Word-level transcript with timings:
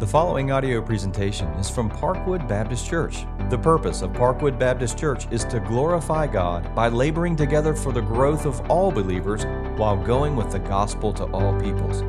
The 0.00 0.06
following 0.06 0.50
audio 0.50 0.80
presentation 0.80 1.46
is 1.58 1.68
from 1.68 1.90
Parkwood 1.90 2.48
Baptist 2.48 2.88
Church. 2.88 3.26
The 3.50 3.58
purpose 3.58 4.00
of 4.00 4.14
Parkwood 4.14 4.58
Baptist 4.58 4.96
Church 4.96 5.30
is 5.30 5.44
to 5.44 5.60
glorify 5.60 6.26
God 6.26 6.74
by 6.74 6.88
laboring 6.88 7.36
together 7.36 7.74
for 7.74 7.92
the 7.92 8.00
growth 8.00 8.46
of 8.46 8.62
all 8.70 8.90
believers 8.90 9.44
while 9.78 10.02
going 10.02 10.36
with 10.36 10.50
the 10.52 10.58
gospel 10.58 11.12
to 11.12 11.24
all 11.24 11.52
peoples. 11.60 12.02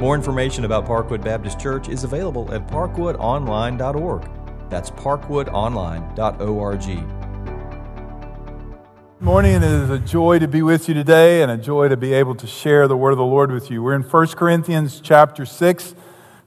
More 0.00 0.14
information 0.14 0.64
about 0.64 0.86
Parkwood 0.86 1.24
Baptist 1.24 1.58
Church 1.58 1.88
is 1.88 2.04
available 2.04 2.54
at 2.54 2.68
parkwoodonline.org. 2.68 4.30
That's 4.70 4.90
parkwoodonline.org. 4.92 6.84
Good 9.18 9.26
morning, 9.26 9.54
it 9.56 9.64
is 9.64 9.90
a 9.90 9.98
joy 9.98 10.38
to 10.38 10.46
be 10.46 10.62
with 10.62 10.86
you 10.86 10.94
today 10.94 11.42
and 11.42 11.50
a 11.50 11.56
joy 11.56 11.88
to 11.88 11.96
be 11.96 12.12
able 12.12 12.36
to 12.36 12.46
share 12.46 12.86
the 12.86 12.96
word 12.96 13.10
of 13.10 13.18
the 13.18 13.24
Lord 13.24 13.50
with 13.50 13.72
you. 13.72 13.82
We're 13.82 13.96
in 13.96 14.02
1 14.02 14.26
Corinthians 14.28 15.00
chapter 15.00 15.44
6. 15.44 15.96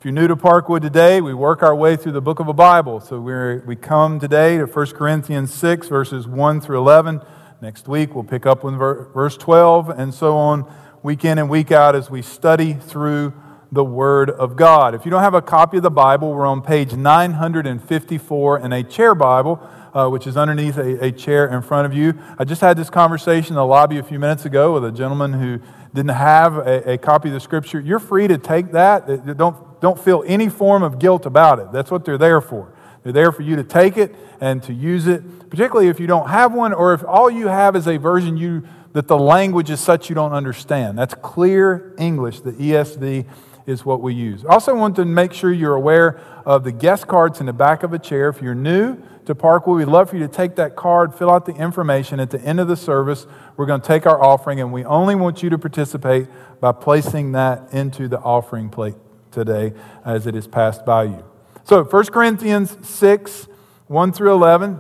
You're 0.07 0.13
new 0.13 0.29
to 0.29 0.37
Parkwood 0.37 0.83
today, 0.83 1.19
we 1.19 1.33
work 1.33 1.61
our 1.61 1.75
way 1.75 1.97
through 1.97 2.13
the 2.13 2.21
book 2.21 2.39
of 2.39 2.47
a 2.47 2.53
Bible. 2.53 3.01
So 3.01 3.19
we 3.19 3.57
we 3.57 3.75
come 3.75 4.21
today 4.21 4.57
to 4.57 4.65
1 4.65 4.85
Corinthians 4.91 5.53
6, 5.53 5.89
verses 5.89 6.25
1 6.25 6.61
through 6.61 6.77
11. 6.77 7.19
Next 7.61 7.89
week, 7.89 8.15
we'll 8.15 8.23
pick 8.23 8.45
up 8.45 8.63
with 8.63 8.75
verse 8.75 9.35
12, 9.35 9.89
and 9.89 10.13
so 10.13 10.37
on, 10.37 10.65
week 11.03 11.25
in 11.25 11.37
and 11.37 11.49
week 11.49 11.73
out, 11.73 11.93
as 11.93 12.09
we 12.09 12.21
study 12.21 12.71
through 12.73 13.33
the 13.69 13.83
Word 13.83 14.29
of 14.29 14.55
God. 14.55 14.95
If 14.95 15.03
you 15.03 15.11
don't 15.11 15.23
have 15.23 15.33
a 15.33 15.41
copy 15.41 15.75
of 15.75 15.83
the 15.83 15.91
Bible, 15.91 16.31
we're 16.33 16.45
on 16.45 16.61
page 16.61 16.93
954 16.93 18.59
in 18.59 18.71
a 18.71 18.83
chair 18.83 19.13
Bible. 19.13 19.59
Uh, 19.93 20.07
which 20.07 20.27
is 20.27 20.37
underneath 20.37 20.77
a, 20.77 21.05
a, 21.05 21.11
chair 21.11 21.47
in 21.47 21.59
front 21.59 21.87
of 21.87 21.93
you. 21.93 22.13
I 22.37 22.43
just 22.43 22.61
had 22.61 22.77
this 22.77 22.89
conversation 22.89 23.53
in 23.53 23.55
the 23.55 23.65
lobby 23.65 23.97
a 23.97 24.03
few 24.03 24.19
minutes 24.19 24.45
ago 24.45 24.73
with 24.73 24.85
a 24.85 24.91
gentleman 24.91 25.33
who 25.33 25.59
didn't 25.93 26.11
have 26.11 26.57
a, 26.57 26.93
a 26.93 26.97
copy 26.97 27.29
of 27.29 27.33
the 27.33 27.39
scripture. 27.39 27.79
You're 27.79 27.99
free 27.99 28.27
to 28.27 28.37
take 28.37 28.71
that. 28.73 29.37
Don't 29.37 29.67
don't 29.81 29.99
feel 29.99 30.23
any 30.25 30.49
form 30.49 30.83
of 30.83 30.99
guilt 30.99 31.25
about 31.25 31.59
it. 31.59 31.71
That's 31.71 31.91
what 31.91 32.05
they're 32.05 32.17
there 32.17 32.41
for. 32.41 32.73
They're 33.03 33.13
there 33.13 33.31
for 33.31 33.43
you 33.43 33.55
to 33.55 33.63
take 33.63 33.97
it 33.97 34.15
and 34.41 34.61
to 34.63 34.73
use 34.73 35.07
it, 35.07 35.49
particularly 35.49 35.87
if 35.87 35.99
you 35.99 36.07
don't 36.07 36.29
have 36.29 36.53
one 36.53 36.73
or 36.73 36.93
if 36.93 37.03
all 37.05 37.29
you 37.29 37.47
have 37.47 37.75
is 37.75 37.87
a 37.87 37.97
version 37.97 38.37
you, 38.37 38.67
that 38.93 39.07
the 39.07 39.17
language 39.17 39.69
is 39.69 39.79
such 39.79 40.09
you 40.09 40.15
don't 40.15 40.33
understand. 40.33 40.97
That's 40.97 41.13
clear 41.13 41.93
English. 41.97 42.41
The 42.41 42.51
ESV 42.51 43.25
is 43.67 43.85
what 43.85 44.01
we 44.01 44.13
use. 44.13 44.45
I 44.45 44.53
also 44.53 44.73
want 44.73 44.95
to 44.95 45.05
make 45.05 45.33
sure 45.33 45.51
you're 45.51 45.75
aware 45.75 46.19
of 46.45 46.63
the 46.63 46.71
guest 46.71 47.05
cards 47.05 47.41
in 47.41 47.45
the 47.45 47.53
back 47.53 47.83
of 47.83 47.93
a 47.93 47.99
chair. 47.99 48.29
If 48.29 48.41
you're 48.41 48.55
new 48.55 48.97
to 49.25 49.35
Parkwood, 49.35 49.75
we'd 49.75 49.85
love 49.85 50.09
for 50.09 50.15
you 50.15 50.25
to 50.25 50.33
take 50.33 50.55
that 50.55 50.77
card, 50.77 51.13
fill 51.13 51.29
out 51.29 51.45
the 51.45 51.53
information. 51.53 52.21
At 52.21 52.31
the 52.31 52.39
end 52.39 52.61
of 52.61 52.69
the 52.69 52.77
service, 52.77 53.27
we're 53.57 53.65
going 53.65 53.81
to 53.81 53.87
take 53.87 54.05
our 54.05 54.23
offering, 54.23 54.61
and 54.61 54.71
we 54.71 54.85
only 54.85 55.15
want 55.15 55.43
you 55.43 55.49
to 55.49 55.57
participate 55.57 56.27
by 56.61 56.71
placing 56.71 57.33
that 57.33 57.73
into 57.73 58.07
the 58.07 58.19
offering 58.19 58.69
plate 58.69 58.95
today 59.31 59.73
as 60.05 60.25
it 60.25 60.35
is 60.35 60.47
passed 60.47 60.85
by 60.85 61.03
you. 61.03 61.25
So, 61.65 61.83
1 61.83 62.05
Corinthians 62.05 62.77
6, 62.87 63.47
1 63.87 64.13
through 64.13 64.31
11, 64.31 64.79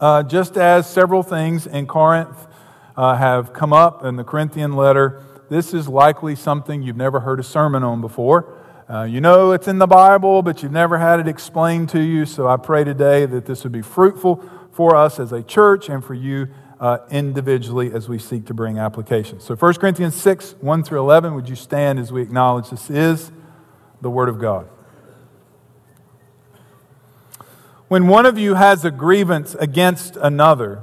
uh, 0.00 0.22
just 0.22 0.56
as 0.56 0.88
several 0.88 1.24
things 1.24 1.66
in 1.66 1.88
Corinth 1.88 2.46
uh, 2.96 3.16
have 3.16 3.52
come 3.52 3.72
up 3.72 4.04
in 4.04 4.14
the 4.14 4.22
Corinthian 4.22 4.74
letter, 4.76 5.20
this 5.48 5.74
is 5.74 5.88
likely 5.88 6.34
something 6.34 6.82
you've 6.82 6.96
never 6.96 7.20
heard 7.20 7.40
a 7.40 7.42
sermon 7.42 7.82
on 7.82 8.00
before. 8.00 8.60
Uh, 8.88 9.04
you 9.04 9.20
know 9.20 9.52
it's 9.52 9.68
in 9.68 9.78
the 9.78 9.86
Bible, 9.86 10.42
but 10.42 10.62
you've 10.62 10.72
never 10.72 10.98
had 10.98 11.20
it 11.20 11.28
explained 11.28 11.88
to 11.90 12.00
you. 12.00 12.26
So 12.26 12.48
I 12.48 12.56
pray 12.56 12.84
today 12.84 13.26
that 13.26 13.46
this 13.46 13.62
would 13.62 13.72
be 13.72 13.82
fruitful 13.82 14.42
for 14.72 14.96
us 14.96 15.18
as 15.18 15.32
a 15.32 15.42
church 15.42 15.88
and 15.88 16.04
for 16.04 16.14
you 16.14 16.48
uh, 16.80 16.98
individually 17.10 17.92
as 17.92 18.08
we 18.08 18.18
seek 18.18 18.46
to 18.46 18.54
bring 18.54 18.78
application. 18.78 19.40
So 19.40 19.54
1 19.56 19.74
Corinthians 19.74 20.14
6, 20.16 20.56
1 20.60 20.82
through 20.82 21.00
11, 21.00 21.34
would 21.34 21.48
you 21.48 21.56
stand 21.56 21.98
as 21.98 22.12
we 22.12 22.20
acknowledge 22.20 22.70
this 22.70 22.90
is 22.90 23.32
the 24.00 24.10
Word 24.10 24.28
of 24.28 24.38
God. 24.38 24.68
When 27.88 28.06
one 28.06 28.26
of 28.26 28.38
you 28.38 28.54
has 28.54 28.84
a 28.84 28.90
grievance 28.90 29.54
against 29.54 30.16
another, 30.16 30.82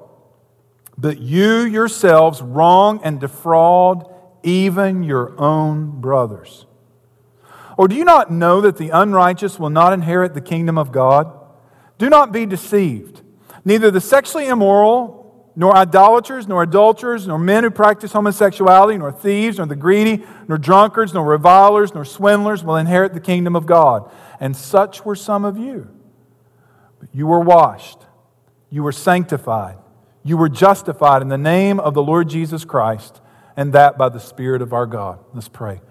But 1.01 1.19
you 1.19 1.61
yourselves 1.61 2.43
wrong 2.43 3.01
and 3.03 3.19
defraud 3.19 4.05
even 4.43 5.01
your 5.01 5.33
own 5.41 5.99
brothers. 5.99 6.67
Or 7.75 7.87
do 7.87 7.95
you 7.95 8.05
not 8.05 8.31
know 8.31 8.61
that 8.61 8.77
the 8.77 8.89
unrighteous 8.89 9.57
will 9.57 9.71
not 9.71 9.93
inherit 9.93 10.35
the 10.35 10.41
kingdom 10.41 10.77
of 10.77 10.91
God? 10.91 11.33
Do 11.97 12.07
not 12.07 12.31
be 12.31 12.45
deceived. 12.45 13.23
Neither 13.65 13.89
the 13.89 13.99
sexually 13.99 14.47
immoral, 14.47 15.49
nor 15.55 15.75
idolaters, 15.75 16.47
nor 16.47 16.61
adulterers, 16.61 17.27
nor 17.27 17.39
men 17.39 17.63
who 17.63 17.71
practice 17.71 18.13
homosexuality, 18.13 18.99
nor 18.99 19.11
thieves, 19.11 19.57
nor 19.57 19.65
the 19.65 19.75
greedy, 19.75 20.23
nor 20.47 20.59
drunkards, 20.59 21.15
nor 21.15 21.25
revilers, 21.25 21.95
nor 21.95 22.05
swindlers 22.05 22.63
will 22.63 22.77
inherit 22.77 23.15
the 23.15 23.19
kingdom 23.19 23.55
of 23.55 23.65
God. 23.65 24.11
And 24.39 24.55
such 24.55 25.03
were 25.03 25.15
some 25.15 25.45
of 25.45 25.57
you. 25.57 25.89
But 26.99 27.09
you 27.11 27.25
were 27.25 27.39
washed, 27.39 28.05
you 28.69 28.83
were 28.83 28.91
sanctified, 28.91 29.77
you 30.23 30.37
were 30.37 30.49
justified 30.49 31.21
in 31.21 31.29
the 31.29 31.37
name 31.37 31.79
of 31.79 31.93
the 31.93 32.03
Lord 32.03 32.29
Jesus 32.29 32.65
Christ, 32.65 33.21
and 33.57 33.73
that 33.73 33.97
by 33.97 34.09
the 34.09 34.19
Spirit 34.19 34.61
of 34.61 34.73
our 34.73 34.85
God. 34.85 35.19
Let's 35.33 35.49
pray. 35.49 35.81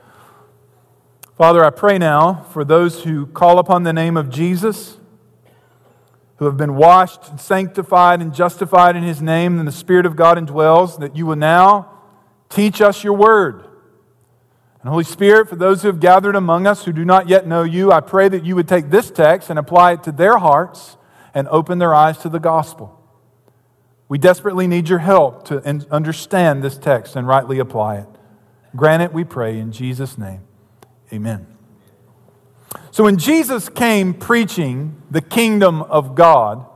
Father, 1.37 1.65
I 1.65 1.71
pray 1.71 1.99
now 1.99 2.47
for 2.51 2.65
those 2.65 3.05
who 3.05 3.27
call 3.27 3.59
upon 3.59 3.83
the 3.83 3.93
name 3.93 4.17
of 4.17 4.31
Jesus 4.31 4.99
who 6.37 6.47
have 6.47 6.57
been 6.57 6.75
washed 6.75 7.29
and 7.29 7.39
sanctified 7.39 8.23
and 8.23 8.35
justified 8.35 8.97
in 8.97 9.03
his 9.03 9.21
name, 9.21 9.59
and 9.59 9.69
the 9.69 9.73
Spirit 9.73 10.07
of 10.07 10.17
God 10.17 10.39
indwells, 10.39 10.99
that 10.99 11.15
you 11.15 11.27
will 11.27 11.37
now 11.37 11.91
teach 12.49 12.81
us 12.81 13.05
your 13.05 13.13
word. 13.13 13.67
And 14.81 14.89
Holy 14.89 15.05
Spirit, 15.05 15.51
for 15.51 15.57
those 15.57 15.83
who 15.83 15.89
have 15.89 16.01
gathered 16.01 16.35
among 16.35 16.67
us 16.67 16.87
who 16.87 16.95
do 16.95 17.05
not 17.05 17.29
yet 17.29 17.47
know 17.47 17.63
you, 17.63 17.93
I 17.93 18.01
pray 18.01 18.31
that 18.31 18.47
you 18.47 18.57
would 18.57 18.67
take 18.67 18.89
this 18.89 19.11
text 19.11 19.51
and 19.51 19.59
apply 19.59 19.93
it 19.93 20.03
to 20.05 20.13
their 20.13 20.39
hearts 20.39 20.97
and 21.35 21.47
open 21.49 21.79
their 21.79 21.95
eyes 21.95 22.17
to 22.19 22.31
the 22.31 22.41
gospel. 22.41 23.00
We 24.11 24.19
desperately 24.19 24.67
need 24.67 24.89
your 24.89 24.99
help 24.99 25.45
to 25.47 25.65
understand 25.89 26.65
this 26.65 26.77
text 26.77 27.15
and 27.15 27.29
rightly 27.29 27.61
apply 27.61 27.99
it. 27.99 28.09
Grant 28.75 29.05
it, 29.05 29.13
we 29.13 29.23
pray, 29.23 29.57
in 29.57 29.71
Jesus' 29.71 30.19
name. 30.19 30.41
Amen. 31.13 31.47
So 32.91 33.05
when 33.05 33.19
Jesus 33.19 33.69
came 33.69 34.13
preaching 34.13 35.01
the 35.13 35.21
kingdom 35.21 35.83
of 35.83 36.17
God, 36.17 36.67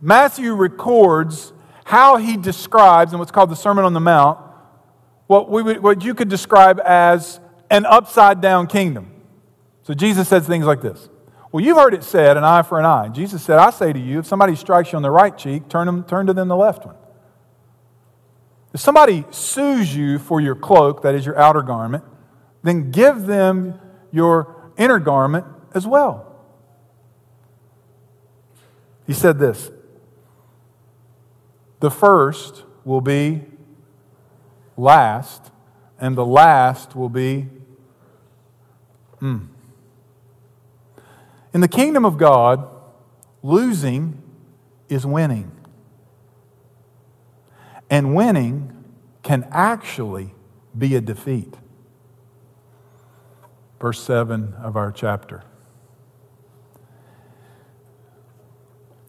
Matthew 0.00 0.54
records 0.54 1.52
how 1.84 2.16
he 2.16 2.36
describes 2.36 3.12
in 3.12 3.20
what's 3.20 3.30
called 3.30 3.50
the 3.50 3.54
Sermon 3.54 3.84
on 3.84 3.92
the 3.94 4.00
Mount 4.00 4.40
what, 5.28 5.48
we 5.48 5.62
would, 5.62 5.84
what 5.84 6.02
you 6.02 6.14
could 6.14 6.28
describe 6.28 6.80
as 6.84 7.38
an 7.70 7.86
upside 7.86 8.40
down 8.40 8.66
kingdom. 8.66 9.12
So 9.84 9.94
Jesus 9.94 10.28
says 10.28 10.48
things 10.48 10.66
like 10.66 10.82
this. 10.82 11.08
Well, 11.54 11.62
you've 11.62 11.76
heard 11.76 11.94
it 11.94 12.02
said, 12.02 12.36
an 12.36 12.42
eye 12.42 12.62
for 12.62 12.80
an 12.80 12.84
eye. 12.84 13.06
Jesus 13.06 13.40
said, 13.40 13.60
I 13.60 13.70
say 13.70 13.92
to 13.92 13.98
you, 13.98 14.18
if 14.18 14.26
somebody 14.26 14.56
strikes 14.56 14.90
you 14.90 14.96
on 14.96 15.02
the 15.02 15.10
right 15.12 15.38
cheek, 15.38 15.68
turn, 15.68 15.86
them, 15.86 16.02
turn 16.02 16.26
to 16.26 16.32
them 16.32 16.48
the 16.48 16.56
left 16.56 16.84
one. 16.84 16.96
If 18.72 18.80
somebody 18.80 19.24
sues 19.30 19.94
you 19.94 20.18
for 20.18 20.40
your 20.40 20.56
cloak, 20.56 21.02
that 21.02 21.14
is 21.14 21.24
your 21.24 21.38
outer 21.38 21.62
garment, 21.62 22.02
then 22.64 22.90
give 22.90 23.26
them 23.26 23.78
your 24.10 24.72
inner 24.76 24.98
garment 24.98 25.46
as 25.72 25.86
well. 25.86 26.44
He 29.06 29.12
said 29.12 29.38
this 29.38 29.70
The 31.78 31.90
first 31.92 32.64
will 32.84 33.00
be 33.00 33.42
last, 34.76 35.52
and 36.00 36.16
the 36.16 36.26
last 36.26 36.96
will 36.96 37.08
be. 37.08 37.46
Mm. 39.22 39.53
In 41.54 41.60
the 41.60 41.68
kingdom 41.68 42.04
of 42.04 42.18
God, 42.18 42.68
Losing 43.44 44.22
is 44.88 45.04
winning. 45.04 45.52
And 47.90 48.14
winning 48.14 48.84
can 49.22 49.46
actually 49.50 50.34
be 50.76 50.96
a 50.96 51.02
defeat. 51.02 51.52
Verse 53.78 54.02
7 54.02 54.54
of 54.54 54.78
our 54.78 54.90
chapter. 54.90 55.44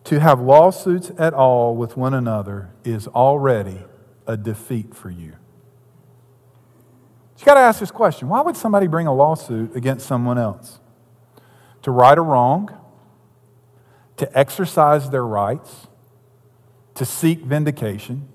To 0.04 0.20
have 0.20 0.42
lawsuits 0.42 1.14
at 1.18 1.34
all 1.34 1.78
with 1.78 1.96
one 1.96 2.14
another 2.14 2.72
is 2.84 3.08
already 3.08 3.86
a 4.28 4.36
defeat 4.36 4.94
for 4.94 5.10
you. 5.10 5.38
You 7.40 7.46
got 7.46 7.54
to 7.54 7.62
ask 7.62 7.80
this 7.80 7.90
question 7.90 8.28
why 8.28 8.42
would 8.42 8.58
somebody 8.58 8.88
bring 8.88 9.08
a 9.08 9.14
lawsuit 9.14 9.78
against 9.78 10.06
someone 10.06 10.38
else? 10.38 10.82
To 11.86 11.92
right 11.92 12.18
a 12.18 12.22
wrong, 12.22 12.76
to 14.18 14.36
exercise 14.36 15.12
their 15.12 15.24
rights, 15.24 15.86
to 16.96 17.06
seek 17.06 17.42
vindication. 17.42 18.28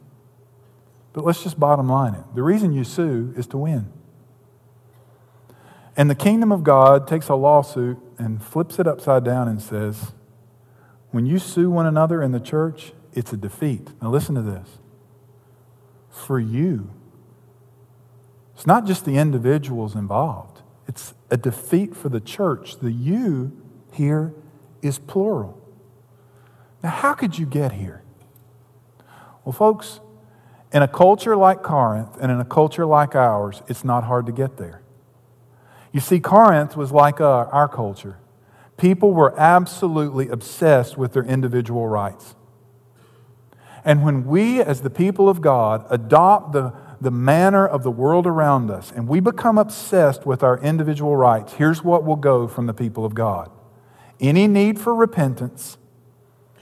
But 1.12 1.24
let's 1.24 1.42
just 1.42 1.58
bottom 1.58 1.88
line 1.88 2.14
it. 2.14 2.22
The 2.36 2.44
reason 2.44 2.72
you 2.72 2.84
sue 2.84 3.34
is 3.36 3.48
to 3.48 3.58
win. 3.58 3.92
And 5.96 6.08
the 6.08 6.14
kingdom 6.14 6.52
of 6.52 6.62
God 6.62 7.08
takes 7.08 7.28
a 7.28 7.34
lawsuit 7.34 7.98
and 8.18 8.40
flips 8.40 8.78
it 8.78 8.86
upside 8.86 9.24
down 9.24 9.48
and 9.48 9.60
says, 9.60 10.12
when 11.10 11.26
you 11.26 11.40
sue 11.40 11.70
one 11.70 11.86
another 11.86 12.22
in 12.22 12.30
the 12.30 12.38
church, 12.38 12.92
it's 13.14 13.32
a 13.32 13.36
defeat. 13.36 13.88
Now, 14.00 14.10
listen 14.10 14.36
to 14.36 14.42
this. 14.42 14.78
For 16.08 16.38
you, 16.38 16.90
it's 18.54 18.64
not 18.66 18.86
just 18.86 19.04
the 19.04 19.16
individuals 19.16 19.96
involved, 19.96 20.49
it's 20.90 21.14
a 21.30 21.36
defeat 21.36 21.94
for 21.94 22.08
the 22.08 22.18
church. 22.18 22.80
The 22.80 22.90
you 22.90 23.56
here 23.92 24.34
is 24.82 24.98
plural. 24.98 25.56
Now, 26.82 26.90
how 26.90 27.14
could 27.14 27.38
you 27.38 27.46
get 27.46 27.70
here? 27.70 28.02
Well, 29.44 29.52
folks, 29.52 30.00
in 30.72 30.82
a 30.82 30.88
culture 30.88 31.36
like 31.36 31.62
Corinth 31.62 32.16
and 32.20 32.32
in 32.32 32.40
a 32.40 32.44
culture 32.44 32.84
like 32.84 33.14
ours, 33.14 33.62
it's 33.68 33.84
not 33.84 34.02
hard 34.02 34.26
to 34.26 34.32
get 34.32 34.56
there. 34.56 34.82
You 35.92 36.00
see, 36.00 36.18
Corinth 36.18 36.76
was 36.76 36.90
like 36.90 37.20
uh, 37.20 37.46
our 37.52 37.68
culture. 37.68 38.18
People 38.76 39.12
were 39.12 39.38
absolutely 39.38 40.26
obsessed 40.26 40.98
with 40.98 41.12
their 41.12 41.22
individual 41.22 41.86
rights. 41.86 42.34
And 43.84 44.02
when 44.02 44.26
we, 44.26 44.60
as 44.60 44.80
the 44.80 44.90
people 44.90 45.28
of 45.28 45.40
God, 45.40 45.86
adopt 45.88 46.50
the, 46.50 46.72
the 47.00 47.10
manner 47.10 47.66
of 47.66 47.82
the 47.82 47.90
world 47.90 48.26
around 48.26 48.70
us 48.70 48.92
and 48.94 49.08
we 49.08 49.20
become 49.20 49.56
obsessed 49.56 50.26
with 50.26 50.42
our 50.42 50.58
individual 50.58 51.16
rights, 51.16 51.54
here's 51.54 51.82
what 51.82 52.04
will 52.04 52.16
go 52.16 52.46
from 52.46 52.66
the 52.66 52.74
people 52.74 53.04
of 53.04 53.14
God 53.14 53.50
any 54.20 54.46
need 54.46 54.78
for 54.78 54.94
repentance 54.94 55.78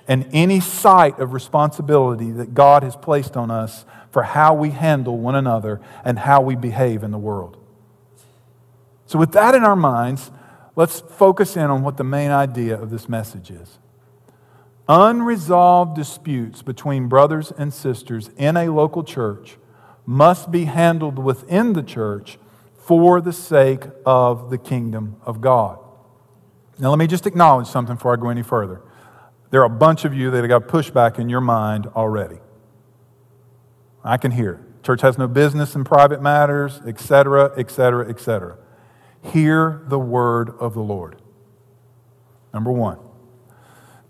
and 0.06 0.26
any 0.32 0.61
sight 0.61 1.19
of 1.19 1.32
responsibility 1.32 2.31
that 2.31 2.55
God 2.55 2.82
has 2.82 2.94
placed 2.96 3.37
on 3.37 3.50
us 3.50 3.85
for 4.11 4.23
how 4.23 4.55
we 4.55 4.70
handle 4.70 5.19
one 5.19 5.35
another 5.35 5.81
and 6.05 6.20
how 6.20 6.40
we 6.40 6.56
behave 6.56 7.02
in 7.02 7.11
the 7.11 7.19
world. 7.19 7.58
So, 9.06 9.19
with 9.19 9.32
that 9.32 9.55
in 9.55 9.64
our 9.64 9.76
minds, 9.76 10.31
let's 10.76 11.00
focus 11.00 11.56
in 11.56 11.64
on 11.64 11.82
what 11.82 11.96
the 11.96 12.05
main 12.05 12.31
idea 12.31 12.81
of 12.81 12.90
this 12.90 13.08
message 13.08 13.50
is. 13.50 13.79
Unresolved 14.88 15.94
disputes 15.94 16.62
between 16.62 17.08
brothers 17.08 17.52
and 17.58 17.75
sisters 17.75 18.31
in 18.37 18.56
a 18.56 18.70
local 18.70 19.02
church 19.02 19.58
must 20.08 20.50
be 20.50 20.64
handled 20.64 21.19
within 21.19 21.75
the 21.75 21.82
church 21.82 22.38
for 22.78 23.20
the 23.20 23.32
sake 23.32 23.82
of 24.06 24.49
the 24.49 24.56
kingdom 24.56 25.14
of 25.26 25.43
God. 25.43 25.78
Now, 26.78 26.88
let 26.88 26.99
me 26.99 27.06
just 27.06 27.26
acknowledge 27.26 27.66
something 27.66 27.96
before 27.96 28.14
I 28.14 28.16
go 28.16 28.31
any 28.31 28.43
further. 28.43 28.81
There 29.50 29.60
are 29.60 29.66
a 29.66 29.69
bunch 29.69 30.06
of 30.06 30.14
you 30.14 30.31
that 30.31 30.38
have 30.38 30.49
got 30.49 30.62
pushback 30.66 31.19
in 31.19 31.28
your 31.28 31.43
mind 31.43 31.88
already. 31.88 32.38
I 34.02 34.16
can 34.16 34.31
hear. 34.31 34.64
Church 34.82 35.02
has 35.02 35.19
no 35.19 35.28
business 35.28 35.75
in 35.75 35.84
private 35.84 36.22
matters, 36.22 36.81
etc., 36.87 37.52
etc., 37.58 38.08
etc. 38.08 38.56
Hear 39.22 39.82
the 39.88 39.99
word 39.99 40.54
of 40.58 40.72
the 40.72 40.81
Lord. 40.81 41.20
Number 42.54 42.72
one, 42.72 42.99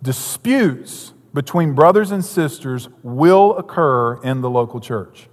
disputes 0.00 1.12
between 1.34 1.74
brothers 1.74 2.12
and 2.12 2.24
sisters 2.24 2.88
will 3.02 3.56
occur 3.56 4.22
in 4.22 4.42
the 4.42 4.50
local 4.50 4.78
church. 4.78 5.28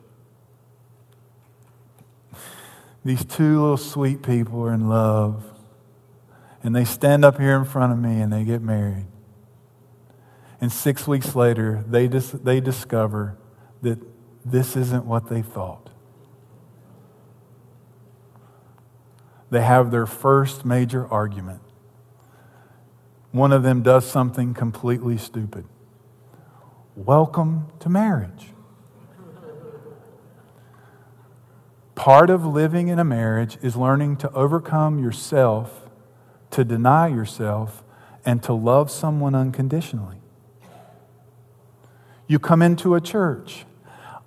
These 3.06 3.24
two 3.24 3.62
little 3.62 3.78
sweet 3.78 4.24
people 4.24 4.64
are 4.64 4.74
in 4.74 4.90
love, 4.90 5.44
and 6.64 6.76
they 6.76 6.84
stand 6.84 7.24
up 7.24 7.40
here 7.40 7.56
in 7.56 7.64
front 7.64 7.94
of 7.94 8.00
me 8.00 8.20
and 8.20 8.34
they 8.34 8.44
get 8.44 8.64
married. 8.64 9.06
And 10.60 10.72
six 10.72 11.08
weeks 11.08 11.36
later, 11.36 11.86
they, 11.88 12.08
dis- 12.08 12.32
they 12.32 12.60
discover 12.60 13.38
that 13.84 14.00
this 14.44 14.76
isn't 14.76 15.06
what 15.06 15.30
they 15.30 15.44
thought. 15.44 15.92
They 19.52 19.62
have 19.62 19.92
their 19.92 20.08
first 20.08 20.66
major 20.66 21.08
argument. 21.08 21.62
One 23.32 23.52
of 23.52 23.62
them 23.62 23.84
does 23.84 24.10
something 24.10 24.56
completely 24.56 25.20
stupid. 25.20 25.66
Welcome 26.96 27.68
to 27.82 27.90
marriage. 27.90 28.55
Part 31.96 32.30
of 32.30 32.46
living 32.46 32.90
in 32.90 33.00
a 33.00 33.06
marriage 33.06 33.58
is 33.62 33.78
learning 33.78 34.18
to 34.18 34.32
overcome 34.34 35.00
yourself, 35.00 35.90
to 36.52 36.66
deny 36.66 37.08
yourself, 37.08 37.84
and 38.26 38.44
to 38.44 38.54
love 38.54 38.92
someone 38.92 39.34
unconditionally. 39.34 40.18
You 42.28 42.40
come 42.40 42.62
into 42.62 42.96
a 42.96 43.02
church. 43.02 43.66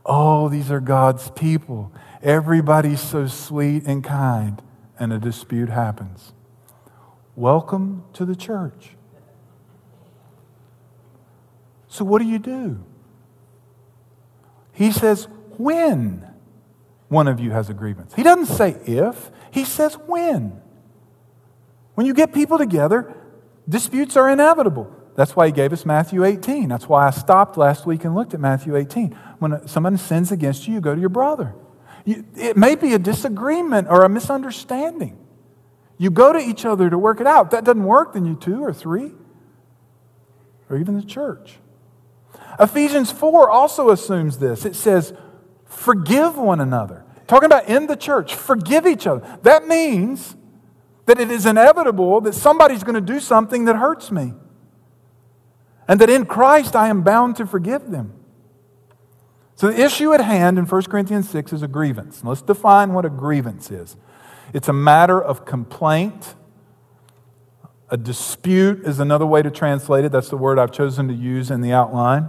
Oh, 0.06 0.48
these 0.48 0.70
are 0.70 0.80
God's 0.80 1.30
people. 1.32 1.92
Everybody's 2.22 3.00
so 3.00 3.26
sweet 3.26 3.84
and 3.84 4.02
kind, 4.02 4.62
and 4.98 5.12
a 5.12 5.18
dispute 5.18 5.68
happens. 5.68 6.32
Welcome 7.36 8.04
to 8.14 8.24
the 8.24 8.34
church. 8.34 8.96
So, 11.88 12.04
what 12.04 12.20
do 12.20 12.24
you 12.24 12.38
do? 12.38 12.84
He 14.72 14.92
says, 14.92 15.28
when 15.56 16.27
one 17.08 17.28
of 17.28 17.40
you 17.40 17.50
has 17.50 17.70
a 17.70 17.74
grievance. 17.74 18.14
He 18.14 18.22
doesn't 18.22 18.46
say 18.46 18.76
if, 18.86 19.30
he 19.50 19.64
says 19.64 19.94
when. 20.06 20.60
When 21.94 22.06
you 22.06 22.14
get 22.14 22.32
people 22.32 22.58
together, 22.58 23.14
disputes 23.68 24.16
are 24.16 24.28
inevitable. 24.30 24.94
That's 25.16 25.34
why 25.34 25.46
he 25.46 25.52
gave 25.52 25.72
us 25.72 25.84
Matthew 25.84 26.24
18. 26.24 26.68
That's 26.68 26.88
why 26.88 27.08
I 27.08 27.10
stopped 27.10 27.56
last 27.56 27.86
week 27.86 28.04
and 28.04 28.14
looked 28.14 28.34
at 28.34 28.40
Matthew 28.40 28.76
18. 28.76 29.10
When 29.40 29.66
someone 29.66 29.96
sins 29.96 30.30
against 30.30 30.68
you, 30.68 30.74
you 30.74 30.80
go 30.80 30.94
to 30.94 31.00
your 31.00 31.08
brother. 31.08 31.54
it 32.06 32.56
may 32.56 32.76
be 32.76 32.94
a 32.94 32.98
disagreement 32.98 33.88
or 33.90 34.04
a 34.04 34.08
misunderstanding. 34.08 35.18
You 35.98 36.10
go 36.10 36.32
to 36.32 36.38
each 36.38 36.64
other 36.64 36.88
to 36.88 36.96
work 36.96 37.20
it 37.20 37.26
out. 37.26 37.46
If 37.46 37.50
that 37.50 37.64
doesn't 37.64 37.82
work, 37.82 38.12
then 38.12 38.24
you 38.26 38.36
two 38.36 38.62
or 38.62 38.72
three, 38.72 39.10
or 40.70 40.76
even 40.76 40.94
the 40.94 41.04
church. 41.04 41.58
Ephesians 42.60 43.10
4 43.10 43.50
also 43.50 43.90
assumes 43.90 44.38
this. 44.38 44.64
It 44.64 44.76
says, 44.76 45.12
forgive 45.68 46.36
one 46.36 46.60
another. 46.60 47.04
Talking 47.26 47.46
about 47.46 47.68
in 47.68 47.86
the 47.86 47.96
church, 47.96 48.34
forgive 48.34 48.86
each 48.86 49.06
other. 49.06 49.38
That 49.42 49.66
means 49.66 50.36
that 51.06 51.20
it 51.20 51.30
is 51.30 51.46
inevitable 51.46 52.20
that 52.22 52.34
somebody's 52.34 52.82
going 52.82 52.94
to 52.94 53.00
do 53.00 53.20
something 53.20 53.64
that 53.66 53.76
hurts 53.76 54.10
me 54.10 54.34
and 55.88 56.00
that 56.00 56.10
in 56.10 56.26
Christ 56.26 56.76
I 56.76 56.88
am 56.88 57.02
bound 57.02 57.36
to 57.36 57.46
forgive 57.46 57.90
them. 57.90 58.12
So 59.56 59.72
the 59.72 59.82
issue 59.82 60.12
at 60.12 60.20
hand 60.20 60.58
in 60.58 60.66
1 60.66 60.82
Corinthians 60.82 61.28
6 61.30 61.52
is 61.54 61.62
a 61.62 61.66
grievance. 61.66 62.22
Let's 62.22 62.42
define 62.42 62.92
what 62.92 63.04
a 63.04 63.10
grievance 63.10 63.70
is. 63.70 63.96
It's 64.52 64.68
a 64.68 64.72
matter 64.72 65.20
of 65.20 65.44
complaint. 65.44 66.34
A 67.88 67.96
dispute 67.96 68.86
is 68.86 69.00
another 69.00 69.26
way 69.26 69.42
to 69.42 69.50
translate 69.50 70.04
it. 70.04 70.12
That's 70.12 70.28
the 70.28 70.36
word 70.36 70.58
I've 70.58 70.70
chosen 70.70 71.08
to 71.08 71.14
use 71.14 71.50
in 71.50 71.60
the 71.60 71.72
outline. 71.72 72.28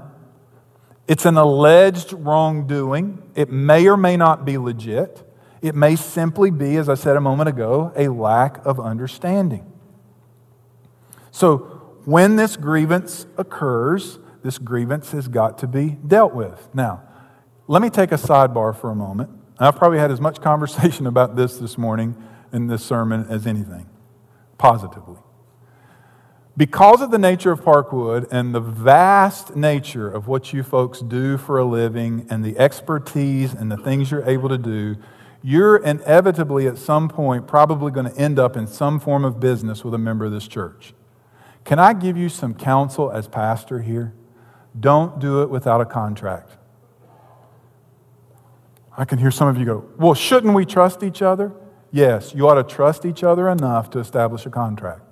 It's 1.10 1.26
an 1.26 1.38
alleged 1.38 2.14
wrongdoing. 2.14 3.24
It 3.34 3.50
may 3.50 3.88
or 3.88 3.98
may 3.98 4.16
not 4.16 4.46
be 4.46 4.60
legit. 4.60 5.28
It 5.60 5.74
may 5.74 5.96
simply 5.96 6.52
be, 6.52 6.76
as 6.76 6.88
I 6.88 6.94
said 6.94 7.18
a 7.18 7.20
moment 7.20 7.50
ago, 7.50 7.92
a 7.96 8.10
lack 8.10 8.64
of 8.64 8.80
understanding. 8.80 9.66
So, 11.32 11.58
when 12.06 12.36
this 12.36 12.56
grievance 12.58 13.26
occurs, 13.38 14.20
this 14.44 14.60
grievance 14.60 15.12
has 15.12 15.28
got 15.28 15.58
to 15.58 15.68
be 15.68 15.98
dealt 16.06 16.36
with. 16.36 16.70
Now, 16.76 17.02
let 17.68 17.82
me 17.82 17.90
take 17.90 18.12
a 18.12 18.16
sidebar 18.16 18.80
for 18.80 18.92
a 18.92 18.96
moment. 18.96 19.32
I've 19.58 19.76
probably 19.78 19.98
had 19.98 20.12
as 20.12 20.22
much 20.22 20.40
conversation 20.42 21.08
about 21.08 21.36
this 21.36 21.58
this 21.58 21.76
morning 21.76 22.16
in 22.54 22.68
this 22.68 22.86
sermon 22.86 23.26
as 23.30 23.48
anything, 23.48 23.90
positively. 24.60 25.18
Because 26.60 27.00
of 27.00 27.10
the 27.10 27.18
nature 27.18 27.54
of 27.54 27.62
Parkwood 27.62 28.28
and 28.34 28.54
the 28.54 28.60
vast 28.60 29.56
nature 29.56 30.12
of 30.12 30.28
what 30.28 30.52
you 30.52 30.62
folks 30.62 31.00
do 31.00 31.38
for 31.38 31.58
a 31.58 31.64
living 31.64 32.28
and 32.30 32.44
the 32.44 32.58
expertise 32.60 33.54
and 33.54 33.72
the 33.72 33.78
things 33.78 34.12
you're 34.12 34.30
able 34.30 34.50
to 34.50 34.58
do, 34.58 34.98
you're 35.42 35.78
inevitably 35.78 36.68
at 36.68 36.78
some 36.78 37.08
point 37.08 37.48
probably 37.48 37.94
going 37.94 38.12
to 38.12 38.18
end 38.18 38.40
up 38.40 38.58
in 38.58 38.68
some 38.68 39.00
form 39.00 39.24
of 39.24 39.40
business 39.40 39.86
with 39.86 39.94
a 39.94 39.98
member 39.98 40.26
of 40.26 40.34
this 40.34 40.50
church. 40.50 40.94
Can 41.64 41.80
I 41.80 41.94
give 41.94 42.18
you 42.18 42.28
some 42.28 42.54
counsel 42.54 43.10
as 43.10 43.26
pastor 43.26 43.82
here? 43.82 44.14
Don't 44.78 45.18
do 45.18 45.42
it 45.42 45.50
without 45.50 45.80
a 45.80 45.86
contract. 45.86 46.58
I 48.98 49.06
can 49.06 49.18
hear 49.18 49.32
some 49.32 49.48
of 49.48 49.58
you 49.58 49.64
go, 49.64 49.86
Well, 49.98 50.14
shouldn't 50.14 50.54
we 50.54 50.66
trust 50.66 51.04
each 51.04 51.22
other? 51.22 51.54
Yes, 51.90 52.36
you 52.36 52.50
ought 52.50 52.56
to 52.56 52.64
trust 52.64 53.06
each 53.06 53.24
other 53.24 53.48
enough 53.48 53.90
to 53.92 54.00
establish 54.00 54.46
a 54.46 54.50
contract. 54.50 55.09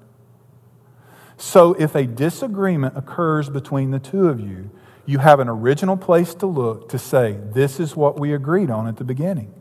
So 1.38 1.74
if 1.74 1.96
a 1.96 2.06
disagreement 2.06 2.98
occurs 2.98 3.50
between 3.50 3.92
the 3.92 4.00
two 4.00 4.28
of 4.28 4.40
you, 4.40 4.72
you 5.06 5.20
have 5.20 5.40
an 5.40 5.48
original 5.48 5.96
place 5.96 6.34
to 6.36 6.48
look 6.48 6.90
to 6.90 7.00
say, 7.00 7.40
This 7.54 7.80
is 7.80 7.96
what 7.96 8.20
we 8.20 8.34
agreed 8.34 8.72
on 8.72 8.88
at 8.88 8.98
the 8.98 9.04
beginning. 9.04 9.54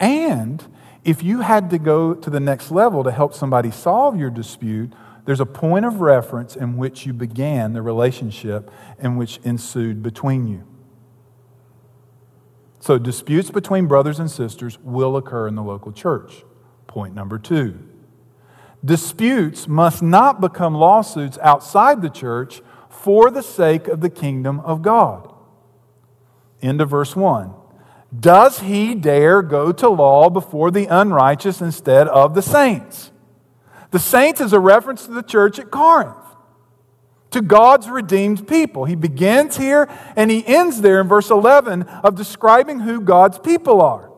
And 0.00 0.62
if 1.04 1.22
you 1.22 1.40
had 1.40 1.70
to 1.70 1.78
go 1.78 2.12
to 2.12 2.28
the 2.28 2.40
next 2.40 2.70
level 2.70 3.04
to 3.04 3.12
help 3.12 3.34
somebody 3.34 3.70
solve 3.70 4.18
your 4.18 4.30
dispute, 4.30 4.92
there's 5.24 5.40
a 5.40 5.46
point 5.46 5.84
of 5.84 6.00
reference 6.00 6.56
in 6.56 6.76
which 6.76 7.06
you 7.06 7.12
began 7.12 7.72
the 7.72 7.82
relationship 7.82 8.70
and 8.98 9.16
which 9.16 9.38
ensued 9.44 10.02
between 10.02 10.48
you. 10.48 10.66
So, 12.80 12.98
disputes 12.98 13.48
between 13.48 13.86
brothers 13.86 14.18
and 14.18 14.28
sisters 14.28 14.76
will 14.80 15.16
occur 15.16 15.46
in 15.46 15.54
the 15.54 15.62
local 15.62 15.92
church. 15.92 16.42
Point 16.88 17.14
number 17.14 17.38
two 17.38 17.91
disputes 18.84 19.68
must 19.68 20.02
not 20.02 20.40
become 20.40 20.74
lawsuits 20.74 21.38
outside 21.42 22.02
the 22.02 22.10
church 22.10 22.62
for 22.88 23.30
the 23.30 23.42
sake 23.42 23.88
of 23.88 24.00
the 24.00 24.10
kingdom 24.10 24.60
of 24.60 24.82
God. 24.82 25.32
End 26.60 26.80
of 26.80 26.90
verse 26.90 27.16
1. 27.16 27.52
Does 28.18 28.60
he 28.60 28.94
dare 28.94 29.42
go 29.42 29.72
to 29.72 29.88
law 29.88 30.28
before 30.28 30.70
the 30.70 30.86
unrighteous 30.86 31.60
instead 31.60 32.08
of 32.08 32.34
the 32.34 32.42
saints? 32.42 33.10
The 33.90 33.98
saints 33.98 34.40
is 34.40 34.52
a 34.52 34.60
reference 34.60 35.06
to 35.06 35.12
the 35.12 35.22
church 35.22 35.58
at 35.58 35.70
Corinth 35.70 36.16
to 37.32 37.40
God's 37.40 37.88
redeemed 37.88 38.46
people. 38.46 38.84
He 38.84 38.94
begins 38.94 39.56
here 39.56 39.88
and 40.16 40.30
he 40.30 40.46
ends 40.46 40.80
there 40.80 41.00
in 41.00 41.08
verse 41.08 41.30
11 41.30 41.82
of 41.84 42.14
describing 42.14 42.80
who 42.80 43.00
God's 43.00 43.38
people 43.38 43.80
are. 43.80 44.11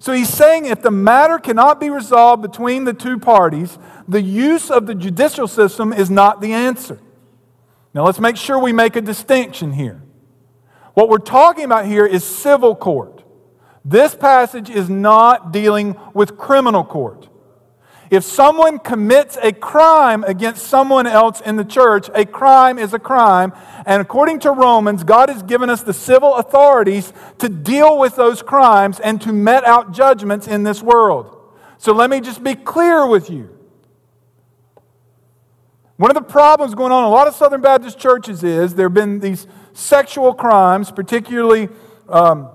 So 0.00 0.14
he's 0.14 0.30
saying 0.30 0.64
if 0.64 0.80
the 0.80 0.90
matter 0.90 1.38
cannot 1.38 1.78
be 1.78 1.90
resolved 1.90 2.40
between 2.42 2.84
the 2.84 2.94
two 2.94 3.18
parties, 3.18 3.78
the 4.08 4.22
use 4.22 4.70
of 4.70 4.86
the 4.86 4.94
judicial 4.94 5.46
system 5.46 5.92
is 5.92 6.10
not 6.10 6.40
the 6.40 6.54
answer. 6.54 6.98
Now 7.92 8.06
let's 8.06 8.18
make 8.18 8.38
sure 8.38 8.58
we 8.58 8.72
make 8.72 8.96
a 8.96 9.02
distinction 9.02 9.72
here. 9.72 10.02
What 10.94 11.10
we're 11.10 11.18
talking 11.18 11.64
about 11.64 11.84
here 11.84 12.06
is 12.06 12.24
civil 12.24 12.74
court. 12.74 13.22
This 13.84 14.14
passage 14.14 14.70
is 14.70 14.88
not 14.88 15.52
dealing 15.52 15.96
with 16.14 16.36
criminal 16.38 16.82
court. 16.82 17.28
If 18.10 18.24
someone 18.24 18.80
commits 18.80 19.38
a 19.40 19.52
crime 19.52 20.24
against 20.24 20.64
someone 20.64 21.06
else 21.06 21.40
in 21.40 21.54
the 21.54 21.64
church, 21.64 22.10
a 22.12 22.24
crime 22.26 22.76
is 22.76 22.92
a 22.92 22.98
crime. 22.98 23.52
And 23.86 24.02
according 24.02 24.40
to 24.40 24.50
Romans, 24.50 25.04
God 25.04 25.28
has 25.28 25.44
given 25.44 25.70
us 25.70 25.84
the 25.84 25.92
civil 25.92 26.34
authorities 26.34 27.12
to 27.38 27.48
deal 27.48 27.98
with 27.98 28.16
those 28.16 28.42
crimes 28.42 28.98
and 28.98 29.20
to 29.22 29.32
met 29.32 29.64
out 29.64 29.92
judgments 29.92 30.48
in 30.48 30.64
this 30.64 30.82
world. 30.82 31.36
So 31.78 31.92
let 31.92 32.10
me 32.10 32.20
just 32.20 32.42
be 32.42 32.56
clear 32.56 33.06
with 33.06 33.30
you. 33.30 33.56
One 35.96 36.10
of 36.10 36.16
the 36.16 36.22
problems 36.22 36.74
going 36.74 36.90
on 36.90 37.04
in 37.04 37.10
a 37.10 37.12
lot 37.12 37.28
of 37.28 37.34
Southern 37.34 37.60
Baptist 37.60 37.96
churches 37.96 38.42
is 38.42 38.74
there 38.74 38.86
have 38.86 38.94
been 38.94 39.20
these 39.20 39.46
sexual 39.72 40.34
crimes, 40.34 40.90
particularly 40.90 41.68
um, 42.08 42.48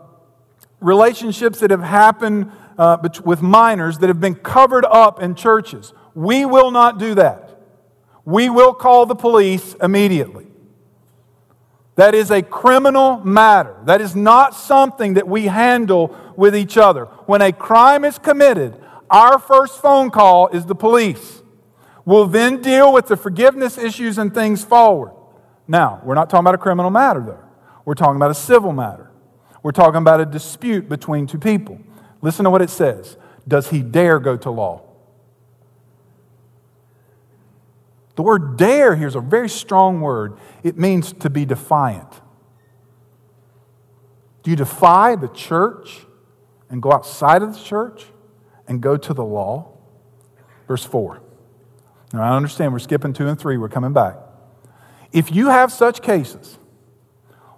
relationships 0.82 1.60
that 1.60 1.72
have 1.72 1.82
happened 1.82 2.52
uh, 2.77 2.98
with 3.24 3.41
minors 3.41 4.00
that 4.00 4.08
have 4.08 4.20
been 4.20 4.36
covered 4.36 4.86
up 4.86 5.22
in 5.22 5.36
churches. 5.36 5.94
We 6.13 6.46
will 6.46 6.72
not 6.72 6.98
do 6.98 7.15
that. 7.15 7.60
We 8.24 8.50
will 8.50 8.74
call 8.74 9.05
the 9.05 9.15
police 9.15 9.75
immediately. 9.82 10.48
That 11.96 12.13
is 12.13 12.32
a 12.32 12.41
criminal 12.41 13.20
matter. 13.20 13.77
That 13.86 14.01
is 14.01 14.15
not 14.15 14.53
something 14.53 15.13
that 15.13 15.27
we 15.27 15.46
handle 15.46 16.15
with 16.36 16.55
each 16.55 16.77
other. 16.77 17.05
When 17.25 17.41
a 17.41 17.53
crime 17.53 18.03
is 18.03 18.17
committed, 18.17 18.75
our 19.10 19.39
first 19.39 19.82
phone 19.82 20.10
call 20.10 20.48
is 20.50 20.65
the 20.65 20.75
police. 20.75 21.41
We'll 22.03 22.27
then 22.27 22.62
deal 22.62 22.91
with 22.91 23.08
the 23.08 23.15
forgiveness 23.15 23.77
issues 23.77 24.17
and 24.17 24.34
things 24.34 24.63
forward. 24.63 25.12
Now, 25.67 26.01
we're 26.03 26.15
not 26.15 26.29
talking 26.29 26.44
about 26.44 26.55
a 26.55 26.60
criminal 26.60 26.91
matter, 26.91 27.22
though. 27.22 27.39
We're 27.86 27.96
talking 27.96 28.17
about 28.17 28.32
a 28.32 28.36
civil 28.36 28.74
matter. 28.74 29.10
We're 29.63 29.72
talking 29.72 29.98
about 29.98 30.22
a 30.22 30.25
dispute 30.25 30.89
between 30.89 31.27
two 31.27 31.39
people. 31.39 31.79
Listen 32.25 32.44
to 32.44 32.50
what 32.50 32.63
it 32.63 32.72
says. 32.72 33.17
Does 33.48 33.70
he 33.70 33.84
dare 33.84 34.20
go 34.20 34.36
to 34.36 34.50
law? 34.50 34.82
The 38.15 38.24
word 38.24 38.58
dare 38.58 38.96
here 38.96 39.08
is 39.08 39.13
a 39.13 39.22
very 39.22 39.48
strong 39.48 40.01
word. 40.01 40.36
It 40.63 40.75
means 40.75 41.13
to 41.13 41.29
be 41.29 41.46
defiant. 41.46 42.10
Do 44.41 44.50
you 44.50 44.58
defy 44.58 45.15
the 45.15 45.27
church 45.27 46.08
and 46.67 46.82
go 46.82 46.91
outside 46.91 47.44
of 47.44 47.53
the 47.53 47.63
church 47.63 48.05
and 48.67 48.82
go 48.82 48.98
to 48.98 49.13
the 49.13 49.24
law? 49.24 49.77
Verse 50.67 50.84
4. 50.84 51.22
Now, 52.12 52.24
I 52.24 52.36
understand 52.36 52.74
we're 52.74 52.79
skipping 52.79 53.13
2 53.13 53.27
and 53.27 53.38
3, 53.38 53.58
we're 53.58 53.70
coming 53.70 53.94
back. 53.94 54.15
If 55.12 55.32
you 55.32 55.50
have 55.50 55.72
such 55.72 56.01
cases, 56.01 56.58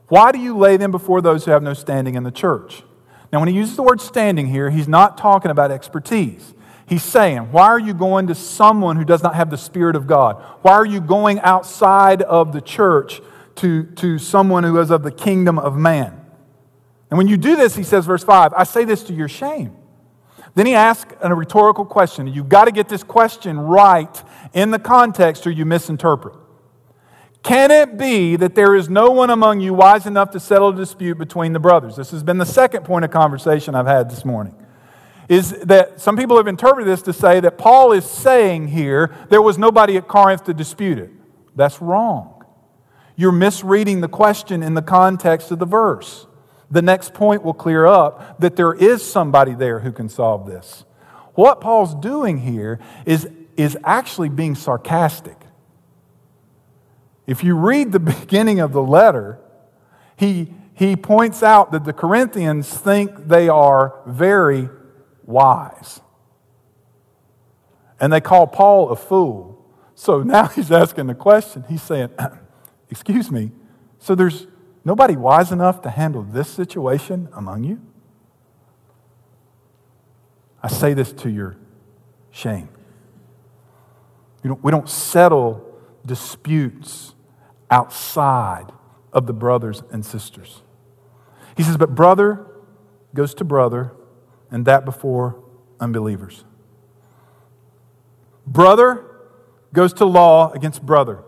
why 0.09 0.33
do 0.33 0.39
you 0.39 0.57
lay 0.57 0.75
them 0.75 0.91
before 0.91 1.21
those 1.21 1.45
who 1.45 1.51
have 1.51 1.63
no 1.63 1.73
standing 1.73 2.15
in 2.15 2.23
the 2.23 2.31
church? 2.31 2.83
Now, 3.31 3.39
when 3.39 3.49
he 3.49 3.55
uses 3.55 3.75
the 3.75 3.83
word 3.83 3.99
standing 3.99 4.47
here, 4.47 4.69
he's 4.69 4.87
not 4.87 5.17
talking 5.17 5.51
about 5.51 5.71
expertise. 5.71 6.53
He's 6.87 7.03
saying, 7.03 7.51
Why 7.51 7.65
are 7.65 7.79
you 7.79 7.93
going 7.93 8.27
to 8.27 8.35
someone 8.35 8.95
who 8.95 9.03
does 9.03 9.21
not 9.21 9.35
have 9.35 9.49
the 9.49 9.57
Spirit 9.57 9.95
of 9.95 10.07
God? 10.07 10.41
Why 10.61 10.73
are 10.73 10.85
you 10.85 11.01
going 11.01 11.39
outside 11.41 12.21
of 12.21 12.53
the 12.53 12.61
church 12.61 13.21
to, 13.55 13.83
to 13.83 14.17
someone 14.17 14.63
who 14.63 14.79
is 14.79 14.89
of 14.89 15.03
the 15.03 15.11
kingdom 15.11 15.59
of 15.59 15.75
man? 15.75 16.25
And 17.09 17.17
when 17.17 17.27
you 17.27 17.37
do 17.37 17.55
this, 17.55 17.75
he 17.75 17.83
says, 17.83 18.05
verse 18.05 18.23
5, 18.23 18.53
I 18.53 18.63
say 18.63 18.85
this 18.85 19.03
to 19.03 19.13
your 19.13 19.27
shame. 19.27 19.75
Then 20.55 20.65
he 20.65 20.73
asks 20.73 21.13
a 21.21 21.33
rhetorical 21.35 21.85
question. 21.85 22.27
You've 22.27 22.49
got 22.49 22.65
to 22.65 22.71
get 22.71 22.89
this 22.89 23.03
question 23.03 23.59
right 23.59 24.23
in 24.53 24.71
the 24.71 24.79
context 24.79 25.45
or 25.45 25.51
you 25.51 25.65
misinterpret. 25.65 26.35
Can 27.47 27.71
it 27.71 27.97
be 27.97 28.35
that 28.35 28.55
there 28.55 28.75
is 28.75 28.89
no 28.89 29.09
one 29.09 29.29
among 29.29 29.61
you 29.61 29.73
wise 29.73 30.05
enough 30.05 30.31
to 30.31 30.39
settle 30.39 30.67
a 30.67 30.75
dispute 30.75 31.17
between 31.17 31.53
the 31.53 31.61
brothers? 31.61 31.95
This 31.95 32.11
has 32.11 32.21
been 32.21 32.39
the 32.39 32.45
second 32.45 32.83
point 32.83 33.05
of 33.05 33.11
conversation 33.11 33.73
I've 33.73 33.87
had 33.87 34.09
this 34.09 34.25
morning. 34.25 34.53
Is 35.29 35.51
that 35.61 36.01
some 36.01 36.17
people 36.17 36.35
have 36.35 36.47
interpreted 36.47 36.91
this 36.91 37.01
to 37.03 37.13
say 37.13 37.39
that 37.39 37.57
Paul 37.57 37.93
is 37.93 38.03
saying 38.03 38.67
here 38.67 39.15
there 39.29 39.41
was 39.41 39.57
nobody 39.57 39.95
at 39.95 40.09
Corinth 40.09 40.43
to 40.43 40.53
dispute 40.53 40.97
it. 40.97 41.09
That's 41.55 41.81
wrong. 41.81 42.43
You're 43.15 43.31
misreading 43.31 44.01
the 44.01 44.09
question 44.09 44.61
in 44.61 44.73
the 44.73 44.81
context 44.81 45.49
of 45.49 45.59
the 45.59 45.65
verse. 45.65 46.27
The 46.69 46.81
next 46.81 47.13
point 47.13 47.43
will 47.43 47.53
clear 47.53 47.85
up 47.85 48.41
that 48.41 48.57
there 48.57 48.73
is 48.73 49.09
somebody 49.09 49.53
there 49.53 49.79
who 49.79 49.93
can 49.93 50.09
solve 50.09 50.47
this. 50.47 50.83
What 51.33 51.61
Paul's 51.61 51.95
doing 51.95 52.39
here 52.39 52.81
is, 53.05 53.25
is 53.55 53.77
actually 53.85 54.27
being 54.27 54.53
sarcastic. 54.53 55.46
If 57.27 57.43
you 57.43 57.55
read 57.55 57.91
the 57.91 57.99
beginning 57.99 58.59
of 58.59 58.71
the 58.71 58.81
letter, 58.81 59.39
he, 60.15 60.53
he 60.73 60.95
points 60.95 61.43
out 61.43 61.71
that 61.73 61.83
the 61.83 61.93
Corinthians 61.93 62.73
think 62.73 63.27
they 63.27 63.49
are 63.49 64.01
very 64.07 64.69
wise. 65.25 66.01
And 67.99 68.11
they 68.11 68.21
call 68.21 68.47
Paul 68.47 68.89
a 68.89 68.95
fool. 68.95 69.65
So 69.93 70.23
now 70.23 70.47
he's 70.47 70.71
asking 70.71 71.07
the 71.07 71.15
question. 71.15 71.65
He's 71.69 71.83
saying, 71.83 72.09
Excuse 72.89 73.29
me, 73.29 73.51
so 73.99 74.15
there's 74.15 74.47
nobody 74.85 75.17
wise 75.17 75.51
enough 75.51 75.81
to 75.81 75.89
handle 75.89 76.23
this 76.23 76.47
situation 76.49 77.27
among 77.33 77.65
you? 77.65 77.81
I 80.63 80.69
say 80.69 80.93
this 80.93 81.11
to 81.13 81.29
your 81.29 81.57
shame. 82.31 82.69
Don't, 84.43 84.63
we 84.63 84.71
don't 84.71 84.87
settle 84.87 85.65
disputes 86.05 87.13
outside 87.69 88.71
of 89.13 89.27
the 89.27 89.33
brothers 89.33 89.83
and 89.91 90.05
sisters. 90.05 90.61
He 91.55 91.63
says, 91.63 91.77
But 91.77 91.95
brother 91.95 92.45
goes 93.13 93.33
to 93.35 93.43
brother, 93.43 93.93
and 94.51 94.65
that 94.65 94.85
before 94.85 95.43
unbelievers. 95.79 96.43
Brother 98.45 99.03
goes 99.73 99.93
to 99.93 100.05
law 100.05 100.51
against 100.51 100.85
brother. 100.85 101.23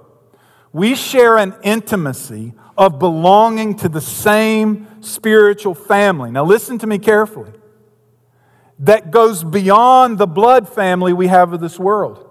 We 0.71 0.95
share 0.95 1.37
an 1.37 1.55
intimacy 1.63 2.53
of 2.77 2.99
belonging 2.99 3.75
to 3.77 3.89
the 3.89 4.01
same 4.01 4.87
spiritual 5.01 5.73
family. 5.73 6.31
Now, 6.31 6.45
listen 6.45 6.77
to 6.79 6.87
me 6.87 6.99
carefully. 6.99 7.51
That 8.79 9.11
goes 9.11 9.43
beyond 9.43 10.17
the 10.17 10.27
blood 10.27 10.69
family 10.69 11.11
we 11.11 11.27
have 11.27 11.51
of 11.51 11.59
this 11.59 11.77
world. 11.77 12.28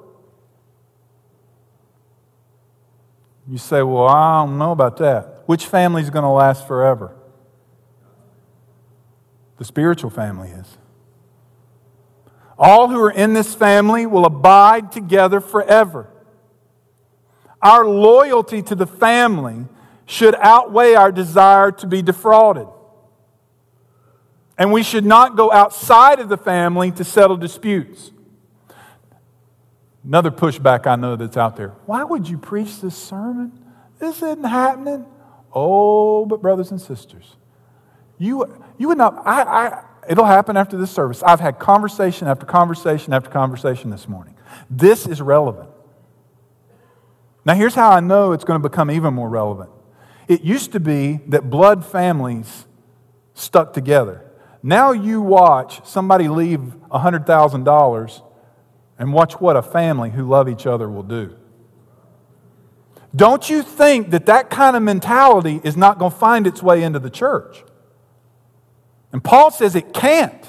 You 3.51 3.59
say, 3.59 3.83
Well, 3.83 4.07
I 4.07 4.45
don't 4.45 4.59
know 4.59 4.73
about 4.73 4.99
that. 4.99 5.43
Which 5.47 5.67
family 5.67 6.03
is 6.03 6.11
going 6.11 6.25
to 6.25 6.29
last 6.29 6.67
forever? 6.69 7.17
The 9.57 9.65
spiritual 9.65 10.11
family 10.11 10.51
is. 10.51 10.79
All 12.59 12.89
who 12.89 13.01
are 13.01 13.11
in 13.11 13.33
this 13.33 13.55
family 13.55 14.05
will 14.05 14.27
abide 14.27 14.93
together 14.93 15.41
forever. 15.41 16.11
Our 17.63 17.87
loyalty 17.87 18.63
to 18.63 18.75
the 18.75 18.87
family 18.87 19.67
should 20.07 20.35
outweigh 20.37 20.95
our 20.95 21.13
desire 21.13 21.71
to 21.73 21.87
be 21.87 22.03
defrauded. 22.03 22.67
And 24.57 24.73
we 24.73 24.83
should 24.83 25.05
not 25.05 25.37
go 25.37 25.53
outside 25.53 26.19
of 26.19 26.29
the 26.29 26.37
family 26.37 26.91
to 26.93 27.05
settle 27.05 27.37
disputes. 27.37 28.11
Another 30.05 30.31
pushback 30.31 30.87
I 30.87 30.97
know 30.97 31.17
that's 31.17 31.37
out 31.37 31.57
there. 31.57 31.71
Why 31.87 32.05
would 32.05 32.29
you 32.29 32.39
preach 32.39 32.81
this 32.81 32.97
sermon? 32.97 33.65
This 33.99 34.17
isn't 34.17 34.45
happening. 34.45 35.07
Oh, 35.53 36.25
but 36.27 36.41
brothers 36.41 36.71
and 36.71 36.81
sisters, 36.81 37.37
you, 38.19 38.63
you 38.79 38.89
would 38.89 38.99
not, 38.99 39.27
I, 39.27 39.43
I, 39.43 39.85
it'll 40.09 40.25
happen 40.25 40.57
after 40.57 40.77
this 40.77 40.91
service. 40.91 41.23
I've 41.23 41.41
had 41.41 41.59
conversation 41.59 42.29
after 42.29 42.47
conversation 42.47 43.13
after 43.13 43.31
conversation 43.31 43.91
this 43.91 44.09
morning. 44.09 44.35
This 44.71 45.07
is 45.07 45.21
relevant. 45.21 45.71
Now, 47.45 47.55
here's 47.55 47.75
how 47.75 47.91
I 47.91 48.01
know 48.01 48.33
it's 48.33 48.45
going 48.45 48.61
to 48.61 48.69
become 48.69 48.91
even 48.91 49.15
more 49.15 49.29
relevant. 49.29 49.71
It 50.29 50.43
used 50.43 50.73
to 50.73 50.81
be 50.81 51.21
that 51.29 51.49
blood 51.49 51.85
families 51.85 52.67
stuck 53.33 53.73
together. 53.73 54.25
Now 54.63 54.93
you 54.93 55.23
watch 55.23 55.87
somebody 55.87 56.29
leave 56.29 56.61
$100,000 56.91 58.23
and 58.99 59.13
watch 59.13 59.41
what 59.41 59.57
a 59.57 59.63
family 59.63 60.11
who 60.11 60.29
love 60.29 60.49
each 60.49 60.67
other 60.67 60.89
will 60.89 61.03
do. 61.03 61.37
Don't 63.15 63.49
you 63.49 63.63
think 63.63 64.11
that 64.11 64.27
that 64.27 64.51
kind 64.51 64.77
of 64.77 64.83
mentality 64.83 65.61
is 65.65 65.77
not 65.77 65.99
going 65.99 66.11
to 66.11 66.17
find 66.17 66.47
its 66.47 66.63
way 66.63 66.83
into 66.83 66.99
the 66.99 67.11
church? 67.11 67.65
And 69.13 69.25
Paul 69.25 69.51
says 69.51 69.75
it 69.75 69.95
can't. 69.95 70.43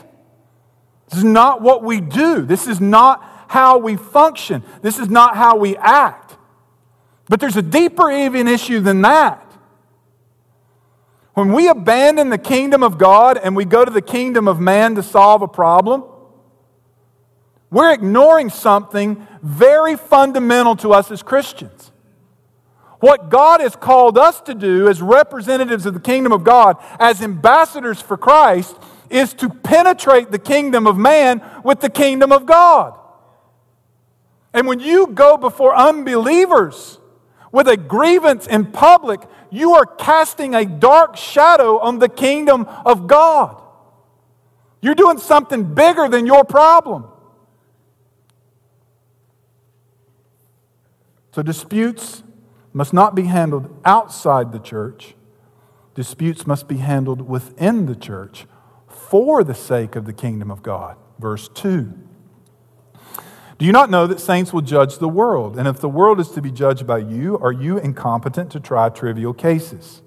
This 1.09 1.19
is 1.19 1.23
not 1.23 1.61
what 1.61 1.83
we 1.83 2.01
do. 2.01 2.45
This 2.45 2.67
is 2.67 2.81
not 2.81 3.23
how 3.47 3.77
we 3.77 3.95
function. 3.95 4.63
This 4.81 4.99
is 4.99 5.09
not 5.09 5.35
how 5.35 5.57
we 5.57 5.77
act. 5.77 6.37
But 7.29 7.39
there's 7.39 7.57
a 7.57 7.61
deeper, 7.61 8.11
even 8.11 8.47
issue 8.47 8.79
than 8.79 9.01
that. 9.03 9.45
When 11.33 11.53
we 11.53 11.69
abandon 11.69 12.29
the 12.29 12.37
kingdom 12.37 12.83
of 12.83 12.97
God 12.97 13.37
and 13.37 13.55
we 13.55 13.63
go 13.63 13.85
to 13.85 13.91
the 13.91 14.01
kingdom 14.01 14.47
of 14.47 14.59
man 14.59 14.95
to 14.95 15.03
solve 15.03 15.41
a 15.41 15.47
problem, 15.47 16.03
we're 17.71 17.93
ignoring 17.93 18.49
something 18.49 19.27
very 19.41 19.95
fundamental 19.95 20.75
to 20.77 20.93
us 20.93 21.11
as 21.11 21.21
Christians. 21.21 21.91
What 22.99 23.29
God 23.29 23.61
has 23.61 23.75
called 23.75 24.17
us 24.17 24.41
to 24.41 24.53
do 24.53 24.89
as 24.89 25.01
representatives 25.01 25.85
of 25.85 25.93
the 25.93 25.99
kingdom 25.99 26.31
of 26.31 26.43
God, 26.43 26.77
as 26.99 27.21
ambassadors 27.21 28.01
for 28.01 28.17
Christ, 28.17 28.75
is 29.09 29.33
to 29.35 29.49
penetrate 29.49 30.31
the 30.31 30.39
kingdom 30.39 30.85
of 30.85 30.97
man 30.97 31.41
with 31.63 31.79
the 31.79 31.89
kingdom 31.89 32.31
of 32.31 32.45
God. 32.45 32.99
And 34.53 34.67
when 34.67 34.79
you 34.79 35.07
go 35.07 35.37
before 35.37 35.75
unbelievers 35.75 36.99
with 37.51 37.67
a 37.67 37.77
grievance 37.77 38.47
in 38.47 38.71
public, 38.71 39.21
you 39.49 39.75
are 39.75 39.85
casting 39.85 40.53
a 40.53 40.65
dark 40.65 41.15
shadow 41.15 41.79
on 41.79 41.99
the 41.99 42.09
kingdom 42.09 42.65
of 42.85 43.07
God. 43.07 43.61
You're 44.81 44.95
doing 44.95 45.19
something 45.19 45.73
bigger 45.73 46.07
than 46.07 46.25
your 46.25 46.43
problem. 46.43 47.05
So 51.39 51.43
disputes 51.43 52.21
must 52.73 52.91
not 52.91 53.15
be 53.15 53.23
handled 53.23 53.73
outside 53.85 54.51
the 54.51 54.59
church. 54.59 55.15
Disputes 55.95 56.45
must 56.45 56.67
be 56.67 56.79
handled 56.79 57.21
within 57.29 57.85
the 57.85 57.95
church 57.95 58.45
for 58.89 59.41
the 59.45 59.55
sake 59.55 59.95
of 59.95 60.03
the 60.03 60.11
kingdom 60.11 60.51
of 60.51 60.61
God. 60.61 60.97
Verse 61.17 61.47
2. 61.53 61.93
Do 63.57 63.65
you 63.65 63.71
not 63.71 63.89
know 63.89 64.05
that 64.05 64.19
saints 64.19 64.51
will 64.51 64.59
judge 64.59 64.97
the 64.97 65.07
world? 65.07 65.57
And 65.57 65.65
if 65.65 65.79
the 65.79 65.87
world 65.87 66.19
is 66.19 66.29
to 66.31 66.41
be 66.41 66.51
judged 66.51 66.85
by 66.85 66.97
you, 66.97 67.37
are 67.37 67.53
you 67.53 67.77
incompetent 67.77 68.51
to 68.51 68.59
try 68.59 68.89
trivial 68.89 69.33
cases? 69.33 70.01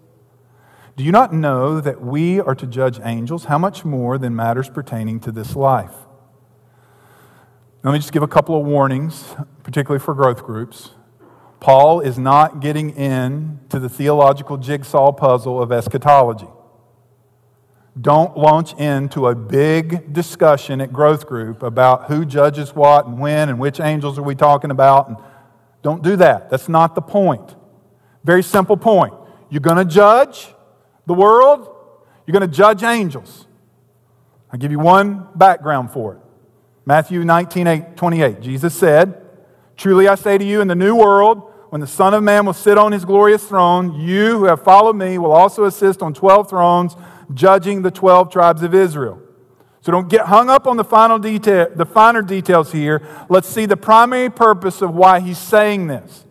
Do 0.98 1.02
you 1.02 1.12
not 1.12 1.32
know 1.32 1.80
that 1.80 2.02
we 2.02 2.40
are 2.40 2.54
to 2.56 2.66
judge 2.66 3.00
angels? 3.02 3.46
How 3.46 3.56
much 3.56 3.86
more 3.86 4.18
than 4.18 4.36
matters 4.36 4.68
pertaining 4.68 5.18
to 5.20 5.32
this 5.32 5.56
life? 5.56 5.94
Let 7.82 7.92
me 7.92 7.98
just 7.98 8.12
give 8.12 8.22
a 8.22 8.28
couple 8.28 8.54
of 8.54 8.66
warnings, 8.66 9.34
particularly 9.62 9.98
for 9.98 10.12
growth 10.12 10.44
groups. 10.44 10.90
Paul 11.62 12.00
is 12.00 12.18
not 12.18 12.58
getting 12.58 12.90
into 12.96 13.78
the 13.78 13.88
theological 13.88 14.56
jigsaw 14.56 15.12
puzzle 15.12 15.62
of 15.62 15.70
eschatology. 15.70 16.48
Don't 17.98 18.36
launch 18.36 18.74
into 18.80 19.28
a 19.28 19.36
big 19.36 20.12
discussion 20.12 20.80
at 20.80 20.92
growth 20.92 21.24
group 21.24 21.62
about 21.62 22.06
who 22.06 22.24
judges 22.24 22.74
what 22.74 23.06
and 23.06 23.20
when 23.20 23.48
and 23.48 23.60
which 23.60 23.78
angels 23.78 24.18
are 24.18 24.24
we 24.24 24.34
talking 24.34 24.72
about. 24.72 25.06
And 25.08 25.16
don't 25.82 26.02
do 26.02 26.16
that. 26.16 26.50
That's 26.50 26.68
not 26.68 26.96
the 26.96 27.00
point. 27.00 27.54
Very 28.24 28.42
simple 28.42 28.76
point. 28.76 29.14
You're 29.48 29.60
going 29.60 29.76
to 29.76 29.84
judge 29.84 30.48
the 31.06 31.14
world, 31.14 31.72
you're 32.26 32.32
going 32.32 32.50
to 32.50 32.56
judge 32.56 32.82
angels. 32.82 33.46
I'll 34.52 34.58
give 34.58 34.72
you 34.72 34.80
one 34.80 35.28
background 35.36 35.92
for 35.92 36.14
it. 36.14 36.20
Matthew 36.86 37.22
19, 37.22 37.66
8, 37.68 37.96
28. 37.96 38.40
Jesus 38.40 38.74
said, 38.74 39.24
Truly 39.76 40.08
I 40.08 40.16
say 40.16 40.38
to 40.38 40.44
you, 40.44 40.60
in 40.60 40.66
the 40.66 40.74
new 40.74 40.96
world, 40.96 41.50
when 41.72 41.80
the 41.80 41.86
Son 41.86 42.12
of 42.12 42.22
Man 42.22 42.44
will 42.44 42.52
sit 42.52 42.76
on 42.76 42.92
his 42.92 43.06
glorious 43.06 43.46
throne, 43.46 43.98
you 43.98 44.36
who 44.36 44.44
have 44.44 44.62
followed 44.62 44.94
me 44.94 45.16
will 45.16 45.32
also 45.32 45.64
assist 45.64 46.02
on 46.02 46.12
12 46.12 46.50
thrones, 46.50 46.94
judging 47.32 47.80
the 47.80 47.90
12 47.90 48.30
tribes 48.30 48.62
of 48.62 48.74
Israel. 48.74 49.18
So 49.80 49.90
don't 49.90 50.10
get 50.10 50.26
hung 50.26 50.50
up 50.50 50.66
on 50.66 50.76
the 50.76 50.84
final 50.84 51.18
detail, 51.18 51.68
the 51.74 51.86
finer 51.86 52.20
details 52.20 52.72
here. 52.72 53.00
Let's 53.30 53.48
see 53.48 53.64
the 53.64 53.78
primary 53.78 54.28
purpose 54.28 54.82
of 54.82 54.94
why 54.94 55.20
he's 55.20 55.38
saying 55.38 55.86
this. 55.86 56.26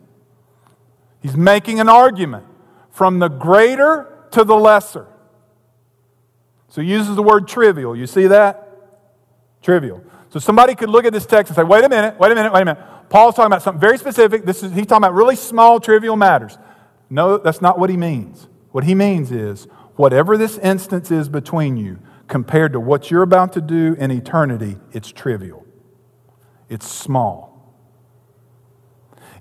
He's 1.20 1.36
making 1.36 1.80
an 1.80 1.88
argument 1.88 2.46
from 2.92 3.18
the 3.18 3.26
greater 3.26 4.28
to 4.30 4.44
the 4.44 4.54
lesser. 4.54 5.08
So 6.68 6.82
he 6.82 6.88
uses 6.88 7.16
the 7.16 7.22
word 7.24 7.48
trivial. 7.48 7.96
You 7.96 8.06
see 8.06 8.28
that? 8.28 8.68
Trivial. 9.60 10.04
So 10.32 10.38
somebody 10.38 10.74
could 10.74 10.88
look 10.88 11.04
at 11.04 11.12
this 11.12 11.26
text 11.26 11.50
and 11.50 11.56
say, 11.56 11.62
wait 11.62 11.84
a 11.84 11.90
minute, 11.90 12.18
wait 12.18 12.32
a 12.32 12.34
minute, 12.34 12.54
wait 12.54 12.62
a 12.62 12.64
minute. 12.64 12.82
Paul's 13.10 13.34
talking 13.34 13.48
about 13.52 13.62
something 13.62 13.80
very 13.80 13.98
specific. 13.98 14.46
This 14.46 14.62
is, 14.62 14.72
he's 14.72 14.86
talking 14.86 15.04
about 15.04 15.12
really 15.12 15.36
small, 15.36 15.78
trivial 15.78 16.16
matters. 16.16 16.56
No, 17.10 17.36
that's 17.36 17.60
not 17.60 17.78
what 17.78 17.90
he 17.90 17.98
means. 17.98 18.48
What 18.70 18.84
he 18.84 18.94
means 18.94 19.30
is 19.30 19.64
whatever 19.96 20.38
this 20.38 20.56
instance 20.56 21.10
is 21.10 21.28
between 21.28 21.76
you, 21.76 21.98
compared 22.28 22.72
to 22.72 22.80
what 22.80 23.10
you're 23.10 23.22
about 23.22 23.52
to 23.52 23.60
do 23.60 23.94
in 23.98 24.10
eternity, 24.10 24.78
it's 24.92 25.12
trivial. 25.12 25.66
It's 26.70 26.88
small. 26.88 27.76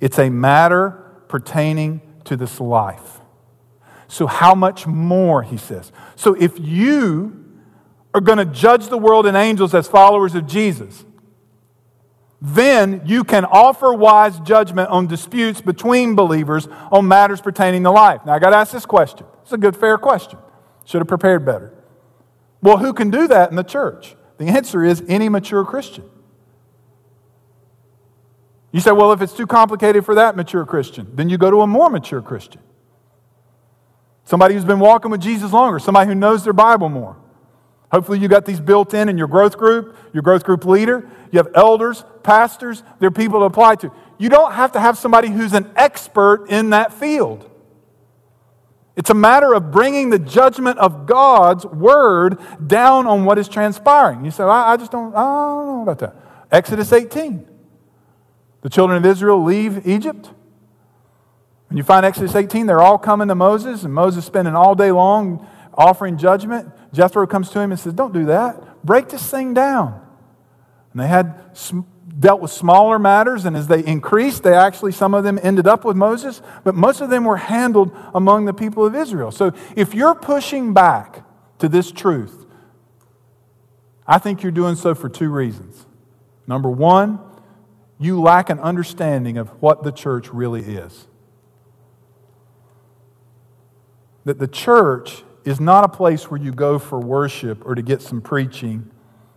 It's 0.02 0.20
a 0.20 0.30
matter 0.30 0.90
pertaining 1.30 2.02
to 2.26 2.36
this 2.36 2.60
life. 2.60 3.22
So, 4.10 4.28
how 4.28 4.56
much 4.56 4.86
more, 4.86 5.42
he 5.42 5.56
says. 5.56 5.94
So, 6.18 6.34
if 6.34 6.60
you 6.60 7.41
are 8.14 8.22
going 8.22 8.38
to 8.38 8.46
judge 8.46 8.88
the 8.88 8.98
world 8.98 9.26
and 9.26 9.38
angels 9.38 9.74
as 9.74 9.88
followers 9.88 10.36
of 10.36 10.48
Jesus, 10.48 11.06
then 12.42 13.02
you 13.06 13.24
can 13.24 13.46
offer 13.46 13.94
wise 13.94 14.40
judgment 14.40 14.90
on 14.90 15.08
disputes 15.08 15.62
between 15.62 16.16
believers 16.16 16.68
on 16.92 17.08
matters 17.08 17.40
pertaining 17.40 17.84
to 17.84 17.92
life. 17.92 18.22
Now, 18.26 18.34
I 18.34 18.40
got 18.40 18.50
to 18.50 18.58
ask 18.58 18.72
this 18.72 18.86
question. 18.86 19.28
It's 19.44 19.54
a 19.54 19.58
good, 19.58 19.78
fair 19.78 19.98
question. 19.98 20.40
Should 20.86 21.02
have 21.02 21.08
prepared 21.08 21.46
better. 21.46 21.72
Well, 22.62 22.78
who 22.78 22.94
can 22.94 23.12
do 23.12 23.28
that 23.28 23.52
in 23.52 23.56
the 23.56 23.64
church? 23.64 24.16
The 24.38 24.46
answer 24.46 24.84
is 24.84 25.04
any 25.08 25.30
mature 25.30 25.64
Christian. 25.64 26.04
You 28.72 28.80
say, 28.80 28.92
well, 28.92 29.12
if 29.12 29.22
it's 29.22 29.34
too 29.34 29.46
complicated 29.46 30.06
for 30.06 30.16
that 30.16 30.36
mature 30.36 30.66
Christian, 30.66 31.16
then 31.16 31.30
you 31.30 31.38
go 31.38 31.52
to 31.52 31.62
a 31.62 31.68
more 31.68 31.90
mature 31.90 32.22
Christian. 32.22 32.62
Somebody 34.24 34.56
who's 34.56 34.66
been 34.66 34.80
walking 34.80 35.12
with 35.12 35.22
Jesus 35.22 35.52
longer, 35.52 35.78
somebody 35.78 36.08
who 36.08 36.16
knows 36.16 36.44
their 36.44 36.54
Bible 36.54 36.90
more. 36.90 37.18
Hopefully, 37.92 38.20
you 38.20 38.30
got 38.30 38.46
these 38.46 38.60
built 38.60 38.94
in 38.94 39.10
in 39.10 39.18
your 39.18 39.28
growth 39.28 39.58
group, 39.58 39.98
your 40.14 40.24
growth 40.24 40.46
group 40.46 40.66
leader. 40.66 41.10
You 41.32 41.38
have 41.40 41.50
elders, 41.56 42.06
pastors, 42.24 42.84
they're 43.00 43.12
people 43.12 43.40
to 43.40 43.46
apply 43.46 43.76
to. 43.76 43.92
You 44.18 44.30
don't 44.30 44.54
have 44.54 44.72
to 44.74 44.80
have 44.80 44.98
somebody 44.98 45.28
who's 45.30 45.54
an 45.54 45.70
expert 45.76 46.46
in 46.50 46.70
that 46.70 46.94
field. 46.94 47.50
It's 48.96 49.10
a 49.10 49.16
matter 49.16 49.54
of 49.54 49.72
bringing 49.72 50.10
the 50.10 50.20
judgment 50.20 50.78
of 50.78 51.06
God's 51.06 51.66
word 51.66 52.38
down 52.66 53.08
on 53.08 53.26
what 53.26 53.38
is 53.38 53.48
transpiring. 53.48 54.24
You 54.24 54.32
say, 54.32 54.44
I, 54.44 54.74
I 54.74 54.78
just 54.78 54.92
don't, 54.92 55.14
I 55.16 55.22
don't 55.22 55.68
know 55.68 55.82
about 55.84 56.00
that. 56.00 56.16
Exodus 56.52 56.92
18. 56.92 57.48
The 58.62 58.70
children 58.70 58.98
of 58.98 59.06
Israel 59.06 59.44
leave 59.44 59.88
Egypt. 59.88 60.30
When 61.70 61.78
you 61.78 61.84
find 61.84 62.06
Exodus 62.06 62.36
18, 62.36 62.66
they're 62.66 62.82
all 62.82 62.98
coming 62.98 63.30
to 63.30 63.36
Moses, 63.36 63.84
and 63.84 63.94
Moses 63.94 64.26
spending 64.26 64.56
all 64.56 64.76
day 64.76 64.92
long 64.92 65.48
offering 65.74 66.18
judgment. 66.18 66.72
Jethro 66.94 67.26
comes 67.28 67.50
to 67.52 67.60
him 67.60 67.72
and 67.72 67.80
says, 67.80 67.94
Don't 67.94 68.14
do 68.14 68.26
that. 68.26 68.84
Break 68.84 69.10
this 69.10 69.30
thing 69.30 69.54
down. 69.54 70.06
And 70.92 71.02
they 71.02 71.08
had 71.08 71.58
dealt 72.20 72.42
with 72.42 72.52
smaller 72.52 73.00
matters, 73.00 73.46
and 73.46 73.56
as 73.56 73.68
they 73.68 73.84
increased, 73.86 74.44
they 74.44 74.54
actually, 74.54 74.92
some 74.92 75.14
of 75.14 75.24
them 75.24 75.40
ended 75.42 75.68
up 75.68 75.86
with 75.86 75.96
Moses, 75.96 76.42
but 76.64 76.76
most 76.76 77.00
of 77.02 77.10
them 77.10 77.24
were 77.24 77.38
handled 77.38 77.96
among 78.14 78.46
the 78.46 78.54
people 78.54 78.86
of 78.86 78.96
Israel. 78.96 79.32
So 79.32 79.54
if 79.76 79.94
you're 79.94 80.16
pushing 80.16 80.74
back 80.74 81.24
to 81.60 81.70
this 81.70 81.92
truth, 81.92 82.46
I 84.06 84.18
think 84.20 84.44
you're 84.44 84.52
doing 84.52 84.76
so 84.76 84.94
for 84.94 85.08
two 85.08 85.30
reasons. 85.30 85.86
Number 86.46 86.70
one, 86.70 87.20
you 87.98 88.20
lack 88.20 88.50
an 88.50 88.60
understanding 88.60 89.38
of 89.38 89.50
what 89.62 89.84
the 89.84 89.92
church 89.92 90.34
really 90.34 90.62
is. 90.62 91.08
that 94.26 94.40
the 94.40 94.48
church 94.48 95.24
is 95.44 95.60
not 95.60 95.84
a 95.84 95.90
place 95.90 96.30
where 96.30 96.40
you 96.40 96.52
go 96.52 96.78
for 96.78 97.00
worship 97.00 97.66
or 97.66 97.76
to 97.76 97.82
get 97.82 98.02
some 98.02 98.22
preaching 98.22 98.90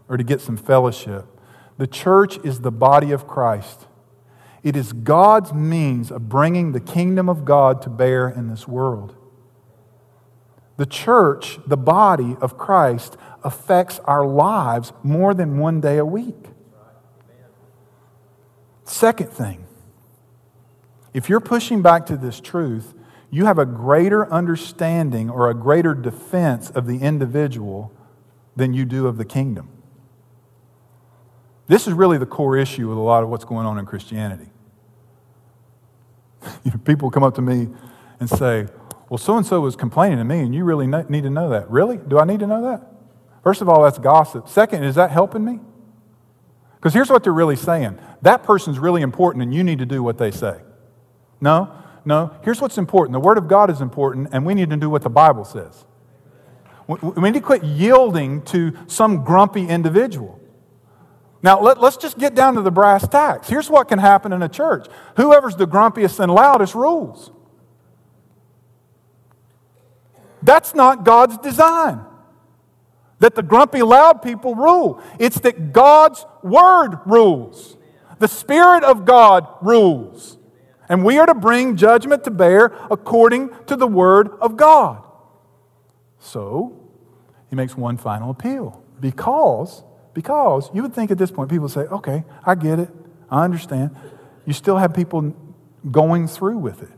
or 0.08 0.16
to 0.16 0.24
get 0.24 0.40
some 0.40 0.56
fellowship. 0.56 1.26
The 1.78 1.86
church 1.86 2.38
is 2.44 2.60
the 2.60 2.70
body 2.70 3.10
of 3.10 3.26
Christ. 3.26 3.86
It 4.62 4.76
is 4.76 4.92
God's 4.92 5.52
means 5.52 6.10
of 6.10 6.28
bringing 6.28 6.72
the 6.72 6.80
kingdom 6.80 7.28
of 7.28 7.44
God 7.44 7.82
to 7.82 7.90
bear 7.90 8.28
in 8.28 8.48
this 8.48 8.66
world. 8.66 9.14
The 10.76 10.86
church, 10.86 11.58
the 11.66 11.76
body 11.76 12.36
of 12.40 12.56
Christ, 12.58 13.16
affects 13.42 14.00
our 14.00 14.26
lives 14.26 14.92
more 15.02 15.34
than 15.34 15.58
one 15.58 15.80
day 15.80 15.98
a 15.98 16.04
week. 16.04 16.48
Second 18.84 19.30
thing, 19.30 19.66
if 21.12 21.28
you're 21.28 21.40
pushing 21.40 21.80
back 21.80 22.06
to 22.06 22.16
this 22.16 22.40
truth, 22.40 22.94
you 23.34 23.46
have 23.46 23.58
a 23.58 23.66
greater 23.66 24.32
understanding 24.32 25.28
or 25.28 25.50
a 25.50 25.54
greater 25.54 25.92
defense 25.92 26.70
of 26.70 26.86
the 26.86 26.98
individual 26.98 27.92
than 28.54 28.72
you 28.72 28.84
do 28.84 29.08
of 29.08 29.16
the 29.16 29.24
kingdom. 29.24 29.68
This 31.66 31.88
is 31.88 31.94
really 31.94 32.16
the 32.16 32.26
core 32.26 32.56
issue 32.56 32.88
with 32.88 32.96
a 32.96 33.00
lot 33.00 33.24
of 33.24 33.28
what's 33.28 33.44
going 33.44 33.66
on 33.66 33.76
in 33.76 33.86
Christianity. 33.86 34.50
People 36.84 37.10
come 37.10 37.24
up 37.24 37.34
to 37.34 37.42
me 37.42 37.70
and 38.20 38.30
say, 38.30 38.68
Well, 39.08 39.18
so 39.18 39.36
and 39.36 39.44
so 39.44 39.60
was 39.60 39.74
complaining 39.74 40.18
to 40.18 40.24
me, 40.24 40.38
and 40.38 40.54
you 40.54 40.62
really 40.62 40.86
need 40.86 41.24
to 41.24 41.30
know 41.30 41.48
that. 41.48 41.68
Really? 41.68 41.96
Do 41.96 42.20
I 42.20 42.24
need 42.24 42.38
to 42.38 42.46
know 42.46 42.62
that? 42.62 42.86
First 43.42 43.60
of 43.60 43.68
all, 43.68 43.82
that's 43.82 43.98
gossip. 43.98 44.48
Second, 44.48 44.84
is 44.84 44.94
that 44.94 45.10
helping 45.10 45.44
me? 45.44 45.58
Because 46.76 46.94
here's 46.94 47.10
what 47.10 47.24
they're 47.24 47.32
really 47.32 47.56
saying 47.56 47.98
that 48.22 48.44
person's 48.44 48.78
really 48.78 49.02
important, 49.02 49.42
and 49.42 49.52
you 49.52 49.64
need 49.64 49.80
to 49.80 49.86
do 49.86 50.04
what 50.04 50.18
they 50.18 50.30
say. 50.30 50.60
No, 51.40 51.83
no. 52.04 52.34
Here's 52.42 52.60
what's 52.60 52.78
important 52.78 53.12
the 53.12 53.20
Word 53.20 53.38
of 53.38 53.48
God 53.48 53.70
is 53.70 53.80
important, 53.80 54.28
and 54.32 54.44
we 54.44 54.54
need 54.54 54.70
to 54.70 54.76
do 54.76 54.90
what 54.90 55.02
the 55.02 55.10
Bible 55.10 55.44
says. 55.44 55.84
We 56.86 57.30
need 57.30 57.34
to 57.34 57.40
quit 57.40 57.64
yielding 57.64 58.42
to 58.42 58.76
some 58.86 59.24
grumpy 59.24 59.66
individual. 59.66 60.38
Now, 61.42 61.60
let, 61.60 61.78
us 61.78 61.96
just 61.96 62.18
get 62.18 62.34
down 62.34 62.54
to 62.54 62.62
the 62.62 62.70
brass 62.70 63.06
tacks. 63.06 63.48
Here's 63.48 63.68
what 63.68 63.88
can 63.88 63.98
happen 63.98 64.32
in 64.32 64.42
a 64.42 64.48
church 64.48 64.86
whoever's 65.16 65.56
the 65.56 65.66
grumpiest 65.66 66.20
and 66.20 66.32
loudest 66.32 66.74
rules. 66.74 67.30
That's 70.42 70.74
not 70.74 71.04
God's 71.04 71.38
design. 71.38 72.00
That 73.18 73.34
the 73.34 73.42
grumpy, 73.42 73.82
loud 73.82 74.22
people 74.22 74.54
rule. 74.54 75.02
It's 75.18 75.40
that 75.40 75.72
God's 75.72 76.24
word 76.42 76.98
rules. 77.06 77.76
The 78.18 78.28
Spirit 78.28 78.84
of 78.84 79.06
God 79.06 79.46
rules. 79.62 80.33
And 80.88 81.04
we 81.04 81.18
are 81.18 81.26
to 81.26 81.34
bring 81.34 81.76
judgment 81.76 82.24
to 82.24 82.30
bear 82.30 82.66
according 82.90 83.50
to 83.66 83.76
the 83.76 83.86
word 83.86 84.28
of 84.40 84.56
God. 84.56 85.02
So, 86.18 86.78
he 87.48 87.56
makes 87.56 87.76
one 87.76 87.96
final 87.96 88.30
appeal. 88.30 88.82
Because 89.00 89.82
because 90.14 90.70
you 90.72 90.80
would 90.82 90.94
think 90.94 91.10
at 91.10 91.18
this 91.18 91.30
point, 91.30 91.50
people 91.50 91.64
would 91.64 91.72
say, 91.72 91.82
okay, 91.82 92.24
I 92.46 92.54
get 92.54 92.78
it. 92.78 92.88
I 93.28 93.44
understand. 93.44 93.94
You 94.46 94.52
still 94.52 94.78
have 94.78 94.94
people 94.94 95.34
going 95.90 96.28
through 96.28 96.58
with 96.58 96.82
it. 96.82 96.92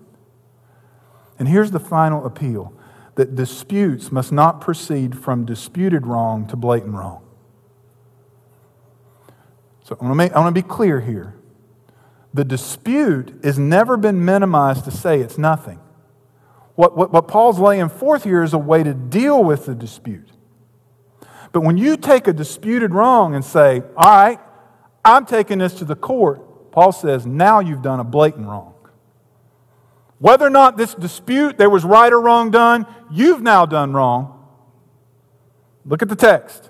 And 1.38 1.48
here's 1.48 1.70
the 1.70 1.80
final 1.80 2.24
appeal 2.26 2.72
that 3.16 3.34
disputes 3.34 4.12
must 4.12 4.30
not 4.30 4.60
proceed 4.60 5.18
from 5.18 5.46
disputed 5.46 6.06
wrong 6.06 6.46
to 6.48 6.56
blatant 6.56 6.94
wrong. 6.94 7.22
So 9.84 9.96
I 10.00 10.04
want 10.04 10.20
to, 10.20 10.36
I 10.36 10.40
want 10.40 10.54
to 10.54 10.62
be 10.62 10.68
clear 10.68 11.00
here. 11.00 11.35
The 12.36 12.44
dispute 12.44 13.32
has 13.42 13.58
never 13.58 13.96
been 13.96 14.22
minimized 14.22 14.84
to 14.84 14.90
say 14.90 15.20
it's 15.20 15.38
nothing. 15.38 15.80
What, 16.74 16.94
what, 16.94 17.10
what 17.10 17.28
Paul's 17.28 17.58
laying 17.58 17.88
forth 17.88 18.24
here 18.24 18.42
is 18.42 18.52
a 18.52 18.58
way 18.58 18.82
to 18.82 18.92
deal 18.92 19.42
with 19.42 19.64
the 19.64 19.74
dispute. 19.74 20.28
But 21.52 21.62
when 21.62 21.78
you 21.78 21.96
take 21.96 22.28
a 22.28 22.34
disputed 22.34 22.92
wrong 22.92 23.34
and 23.34 23.42
say, 23.42 23.82
all 23.96 24.10
right, 24.10 24.38
I'm 25.02 25.24
taking 25.24 25.56
this 25.56 25.72
to 25.78 25.86
the 25.86 25.96
court, 25.96 26.72
Paul 26.72 26.92
says, 26.92 27.24
now 27.24 27.60
you've 27.60 27.80
done 27.80 28.00
a 28.00 28.04
blatant 28.04 28.46
wrong. 28.46 28.74
Whether 30.18 30.46
or 30.46 30.50
not 30.50 30.76
this 30.76 30.94
dispute, 30.94 31.56
there 31.56 31.70
was 31.70 31.86
right 31.86 32.12
or 32.12 32.20
wrong 32.20 32.50
done, 32.50 32.84
you've 33.10 33.40
now 33.40 33.64
done 33.64 33.94
wrong. 33.94 34.46
Look 35.86 36.02
at 36.02 36.10
the 36.10 36.16
text. 36.16 36.68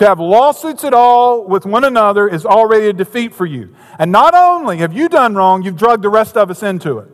To 0.00 0.06
have 0.06 0.18
lawsuits 0.18 0.82
at 0.84 0.94
all 0.94 1.46
with 1.46 1.66
one 1.66 1.84
another 1.84 2.26
is 2.26 2.46
already 2.46 2.86
a 2.86 2.92
defeat 2.94 3.34
for 3.34 3.44
you. 3.44 3.76
And 3.98 4.10
not 4.10 4.34
only 4.34 4.78
have 4.78 4.94
you 4.94 5.10
done 5.10 5.34
wrong, 5.34 5.62
you've 5.62 5.76
drugged 5.76 6.02
the 6.02 6.08
rest 6.08 6.38
of 6.38 6.50
us 6.50 6.62
into 6.62 7.00
it. 7.00 7.08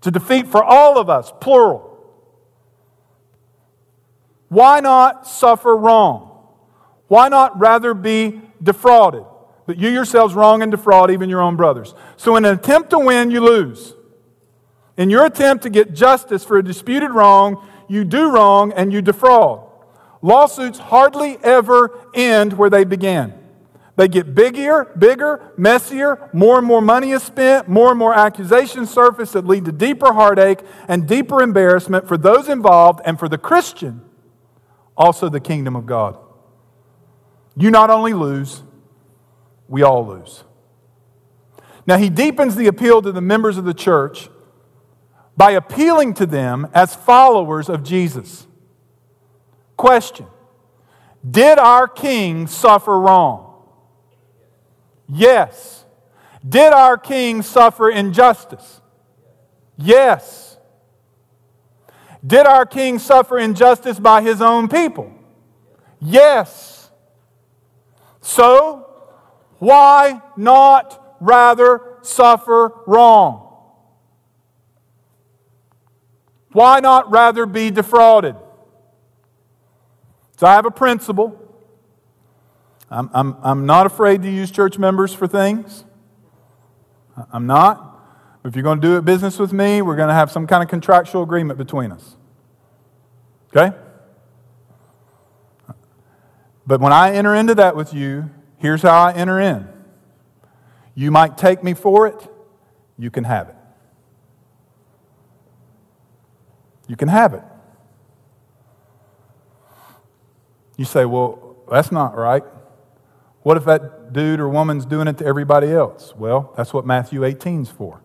To 0.00 0.10
defeat 0.10 0.46
for 0.46 0.64
all 0.64 0.96
of 0.96 1.10
us, 1.10 1.30
plural. 1.38 2.02
Why 4.48 4.80
not 4.80 5.26
suffer 5.26 5.76
wrong? 5.76 6.38
Why 7.08 7.28
not 7.28 7.60
rather 7.60 7.92
be 7.92 8.40
defrauded? 8.62 9.26
But 9.66 9.76
you 9.76 9.90
yourselves 9.90 10.32
wrong 10.32 10.62
and 10.62 10.70
defraud 10.70 11.10
even 11.10 11.28
your 11.28 11.42
own 11.42 11.54
brothers. 11.54 11.94
So, 12.16 12.36
in 12.36 12.46
an 12.46 12.54
attempt 12.58 12.88
to 12.90 12.98
win, 12.98 13.30
you 13.30 13.44
lose. 13.44 13.92
In 14.96 15.10
your 15.10 15.26
attempt 15.26 15.64
to 15.64 15.68
get 15.68 15.92
justice 15.92 16.44
for 16.44 16.56
a 16.56 16.64
disputed 16.64 17.10
wrong, 17.10 17.62
you 17.88 18.04
do 18.04 18.30
wrong 18.30 18.72
and 18.72 18.90
you 18.90 19.02
defraud. 19.02 19.69
Lawsuits 20.22 20.78
hardly 20.78 21.38
ever 21.42 21.98
end 22.14 22.52
where 22.54 22.70
they 22.70 22.84
began. 22.84 23.34
They 23.96 24.08
get 24.08 24.34
bigger, 24.34 24.86
bigger, 24.98 25.52
messier, 25.56 26.30
more 26.32 26.58
and 26.58 26.66
more 26.66 26.80
money 26.80 27.10
is 27.10 27.22
spent, 27.22 27.68
more 27.68 27.90
and 27.90 27.98
more 27.98 28.14
accusations 28.14 28.90
surface 28.90 29.32
that 29.32 29.46
lead 29.46 29.64
to 29.66 29.72
deeper 29.72 30.12
heartache 30.12 30.60
and 30.88 31.06
deeper 31.06 31.42
embarrassment 31.42 32.08
for 32.08 32.16
those 32.16 32.48
involved 32.48 33.00
and 33.04 33.18
for 33.18 33.28
the 33.28 33.38
Christian 33.38 34.02
also 34.96 35.28
the 35.28 35.40
kingdom 35.40 35.74
of 35.76 35.86
God. 35.86 36.18
You 37.56 37.70
not 37.70 37.90
only 37.90 38.12
lose, 38.12 38.62
we 39.66 39.82
all 39.82 40.06
lose. 40.06 40.44
Now, 41.86 41.96
he 41.96 42.10
deepens 42.10 42.54
the 42.54 42.66
appeal 42.66 43.02
to 43.02 43.10
the 43.10 43.22
members 43.22 43.56
of 43.56 43.64
the 43.64 43.74
church 43.74 44.28
by 45.36 45.52
appealing 45.52 46.14
to 46.14 46.26
them 46.26 46.68
as 46.74 46.94
followers 46.94 47.68
of 47.68 47.82
Jesus. 47.82 48.46
Question 49.80 50.26
Did 51.28 51.58
our 51.58 51.88
king 51.88 52.46
suffer 52.48 53.00
wrong? 53.00 53.64
Yes. 55.08 55.86
Did 56.46 56.74
our 56.74 56.98
king 56.98 57.40
suffer 57.40 57.88
injustice? 57.88 58.82
Yes. 59.78 60.58
Did 62.26 62.44
our 62.44 62.66
king 62.66 62.98
suffer 62.98 63.38
injustice 63.38 63.98
by 63.98 64.20
his 64.20 64.42
own 64.42 64.68
people? 64.68 65.10
Yes. 65.98 66.90
So, 68.20 68.86
why 69.60 70.20
not 70.36 71.16
rather 71.20 71.80
suffer 72.02 72.70
wrong? 72.86 73.56
Why 76.52 76.80
not 76.80 77.10
rather 77.10 77.46
be 77.46 77.70
defrauded? 77.70 78.36
So, 80.40 80.46
I 80.46 80.54
have 80.54 80.64
a 80.64 80.70
principle. 80.70 81.38
I'm, 82.90 83.10
I'm, 83.12 83.36
I'm 83.42 83.66
not 83.66 83.84
afraid 83.84 84.22
to 84.22 84.30
use 84.30 84.50
church 84.50 84.78
members 84.78 85.12
for 85.12 85.26
things. 85.26 85.84
I'm 87.30 87.46
not. 87.46 88.02
If 88.42 88.56
you're 88.56 88.62
going 88.62 88.80
to 88.80 88.86
do 88.86 89.02
business 89.02 89.38
with 89.38 89.52
me, 89.52 89.82
we're 89.82 89.96
going 89.96 90.08
to 90.08 90.14
have 90.14 90.32
some 90.32 90.46
kind 90.46 90.62
of 90.62 90.70
contractual 90.70 91.22
agreement 91.22 91.58
between 91.58 91.92
us. 91.92 92.16
Okay? 93.50 93.76
But 96.66 96.80
when 96.80 96.94
I 96.94 97.12
enter 97.12 97.34
into 97.34 97.54
that 97.56 97.76
with 97.76 97.92
you, 97.92 98.30
here's 98.56 98.80
how 98.80 98.98
I 98.98 99.12
enter 99.12 99.38
in. 99.38 99.68
You 100.94 101.10
might 101.10 101.36
take 101.36 101.62
me 101.62 101.74
for 101.74 102.06
it, 102.06 102.28
you 102.98 103.10
can 103.10 103.24
have 103.24 103.50
it. 103.50 103.56
You 106.88 106.96
can 106.96 107.08
have 107.08 107.34
it. 107.34 107.42
You 110.80 110.86
say, 110.86 111.04
well, 111.04 111.56
that's 111.70 111.92
not 111.92 112.16
right. 112.16 112.42
What 113.42 113.58
if 113.58 113.66
that 113.66 114.14
dude 114.14 114.40
or 114.40 114.48
woman's 114.48 114.86
doing 114.86 115.08
it 115.08 115.18
to 115.18 115.26
everybody 115.26 115.70
else? 115.70 116.14
Well, 116.16 116.54
that's 116.56 116.72
what 116.72 116.86
Matthew 116.86 117.22
18 117.22 117.64
is 117.64 117.68
for. 117.68 118.00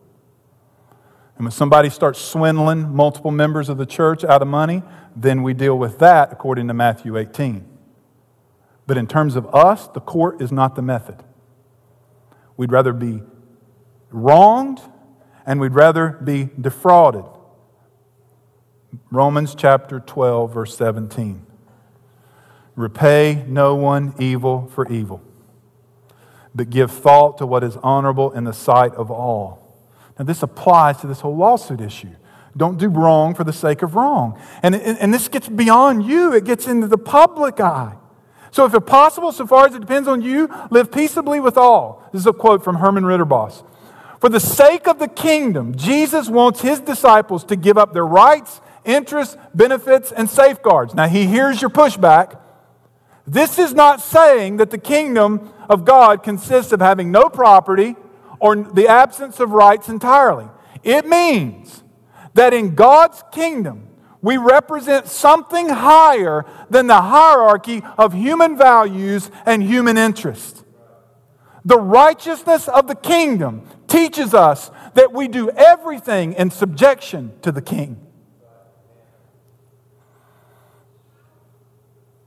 And 1.38 1.46
when 1.46 1.52
somebody 1.52 1.88
starts 1.88 2.20
swindling 2.20 2.94
multiple 2.94 3.30
members 3.30 3.70
of 3.70 3.78
the 3.78 3.86
church 3.86 4.24
out 4.24 4.42
of 4.42 4.48
money, 4.48 4.82
then 5.16 5.42
we 5.42 5.54
deal 5.54 5.78
with 5.78 6.00
that 6.00 6.30
according 6.32 6.68
to 6.68 6.74
Matthew 6.74 7.16
18. 7.16 7.66
But 8.86 8.98
in 8.98 9.06
terms 9.06 9.36
of 9.36 9.46
us, 9.54 9.88
the 9.88 10.00
court 10.02 10.42
is 10.42 10.52
not 10.52 10.74
the 10.74 10.82
method. 10.82 11.24
We'd 12.58 12.72
rather 12.72 12.92
be 12.92 13.22
wronged 14.10 14.82
and 15.46 15.60
we'd 15.60 15.72
rather 15.72 16.10
be 16.10 16.50
defrauded. 16.60 17.24
Romans 19.10 19.54
chapter 19.54 19.98
12, 19.98 20.52
verse 20.52 20.76
17. 20.76 21.45
Repay 22.76 23.42
no 23.48 23.74
one 23.74 24.14
evil 24.18 24.70
for 24.74 24.86
evil, 24.92 25.22
but 26.54 26.68
give 26.70 26.92
thought 26.92 27.38
to 27.38 27.46
what 27.46 27.64
is 27.64 27.76
honorable 27.78 28.30
in 28.32 28.44
the 28.44 28.52
sight 28.52 28.92
of 28.92 29.10
all. 29.10 29.74
Now, 30.18 30.26
this 30.26 30.42
applies 30.42 31.00
to 31.00 31.06
this 31.06 31.20
whole 31.20 31.36
lawsuit 31.36 31.80
issue. 31.80 32.14
Don't 32.56 32.78
do 32.78 32.88
wrong 32.88 33.34
for 33.34 33.44
the 33.44 33.52
sake 33.52 33.82
of 33.82 33.94
wrong. 33.94 34.40
And, 34.62 34.74
and 34.74 35.12
this 35.12 35.28
gets 35.28 35.48
beyond 35.48 36.04
you, 36.04 36.32
it 36.32 36.44
gets 36.44 36.66
into 36.66 36.86
the 36.86 36.98
public 36.98 37.60
eye. 37.60 37.96
So, 38.50 38.64
if 38.64 38.74
it's 38.74 38.88
possible, 38.88 39.32
so 39.32 39.46
far 39.46 39.66
as 39.66 39.74
it 39.74 39.80
depends 39.80 40.08
on 40.08 40.22
you, 40.22 40.48
live 40.70 40.90
peaceably 40.90 41.40
with 41.40 41.58
all. 41.58 42.08
This 42.12 42.20
is 42.20 42.26
a 42.26 42.32
quote 42.32 42.64
from 42.64 42.76
Herman 42.76 43.04
Ridderbos. 43.04 43.62
For 44.20 44.30
the 44.30 44.40
sake 44.40 44.88
of 44.88 44.98
the 44.98 45.08
kingdom, 45.08 45.76
Jesus 45.76 46.28
wants 46.28 46.62
his 46.62 46.80
disciples 46.80 47.44
to 47.44 47.56
give 47.56 47.76
up 47.76 47.92
their 47.92 48.06
rights, 48.06 48.62
interests, 48.84 49.36
benefits, 49.54 50.10
and 50.10 50.28
safeguards. 50.28 50.94
Now, 50.94 51.08
he 51.08 51.26
hears 51.26 51.60
your 51.60 51.70
pushback. 51.70 52.38
This 53.26 53.58
is 53.58 53.74
not 53.74 54.00
saying 54.00 54.58
that 54.58 54.70
the 54.70 54.78
kingdom 54.78 55.52
of 55.68 55.84
God 55.84 56.22
consists 56.22 56.72
of 56.72 56.80
having 56.80 57.10
no 57.10 57.28
property 57.28 57.96
or 58.38 58.56
the 58.56 58.86
absence 58.86 59.40
of 59.40 59.50
rights 59.50 59.88
entirely. 59.88 60.48
It 60.84 61.06
means 61.06 61.82
that 62.34 62.54
in 62.54 62.74
God's 62.74 63.24
kingdom, 63.32 63.88
we 64.22 64.36
represent 64.36 65.08
something 65.08 65.68
higher 65.68 66.44
than 66.70 66.86
the 66.86 67.00
hierarchy 67.00 67.82
of 67.98 68.12
human 68.12 68.56
values 68.56 69.30
and 69.44 69.62
human 69.62 69.96
interest. 69.96 70.64
The 71.64 71.80
righteousness 71.80 72.68
of 72.68 72.86
the 72.86 72.94
kingdom 72.94 73.66
teaches 73.88 74.34
us 74.34 74.70
that 74.94 75.12
we 75.12 75.26
do 75.26 75.50
everything 75.50 76.32
in 76.34 76.50
subjection 76.50 77.32
to 77.42 77.50
the 77.50 77.62
king. 77.62 78.00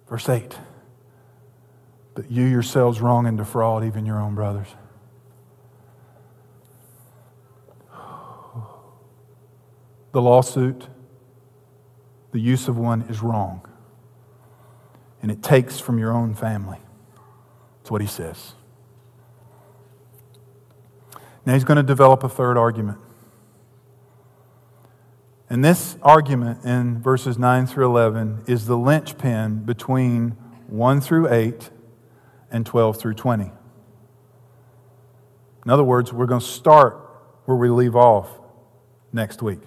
Verse 0.09 0.27
8 0.27 0.57
But 2.19 2.29
you 2.29 2.43
yourselves 2.43 2.99
wrong 2.99 3.27
and 3.27 3.37
defraud 3.37 3.85
even 3.85 4.05
your 4.05 4.19
own 4.19 4.35
brothers. 4.35 4.67
The 10.11 10.21
lawsuit, 10.21 10.89
the 12.33 12.41
use 12.41 12.67
of 12.67 12.77
one 12.77 13.03
is 13.03 13.21
wrong. 13.21 13.65
And 15.21 15.31
it 15.31 15.41
takes 15.41 15.79
from 15.79 15.97
your 15.97 16.11
own 16.11 16.35
family. 16.35 16.79
That's 17.77 17.89
what 17.89 18.01
he 18.01 18.07
says. 18.07 18.51
Now 21.45 21.53
he's 21.53 21.63
going 21.63 21.77
to 21.77 21.83
develop 21.83 22.21
a 22.25 22.29
third 22.29 22.57
argument. 22.57 22.97
And 25.49 25.63
this 25.63 25.95
argument 26.01 26.65
in 26.65 27.01
verses 27.01 27.37
9 27.37 27.65
through 27.65 27.85
11 27.85 28.43
is 28.45 28.65
the 28.65 28.77
linchpin 28.77 29.59
between 29.59 30.31
1 30.67 30.99
through 30.99 31.31
8 31.31 31.69
and 32.51 32.65
12 32.65 32.97
through 32.99 33.13
20. 33.15 33.51
In 35.65 35.71
other 35.71 35.83
words, 35.83 36.11
we're 36.13 36.25
going 36.25 36.41
to 36.41 36.47
start 36.47 37.05
where 37.45 37.57
we 37.57 37.69
leave 37.69 37.95
off 37.95 38.29
next 39.11 39.41
week. 39.41 39.61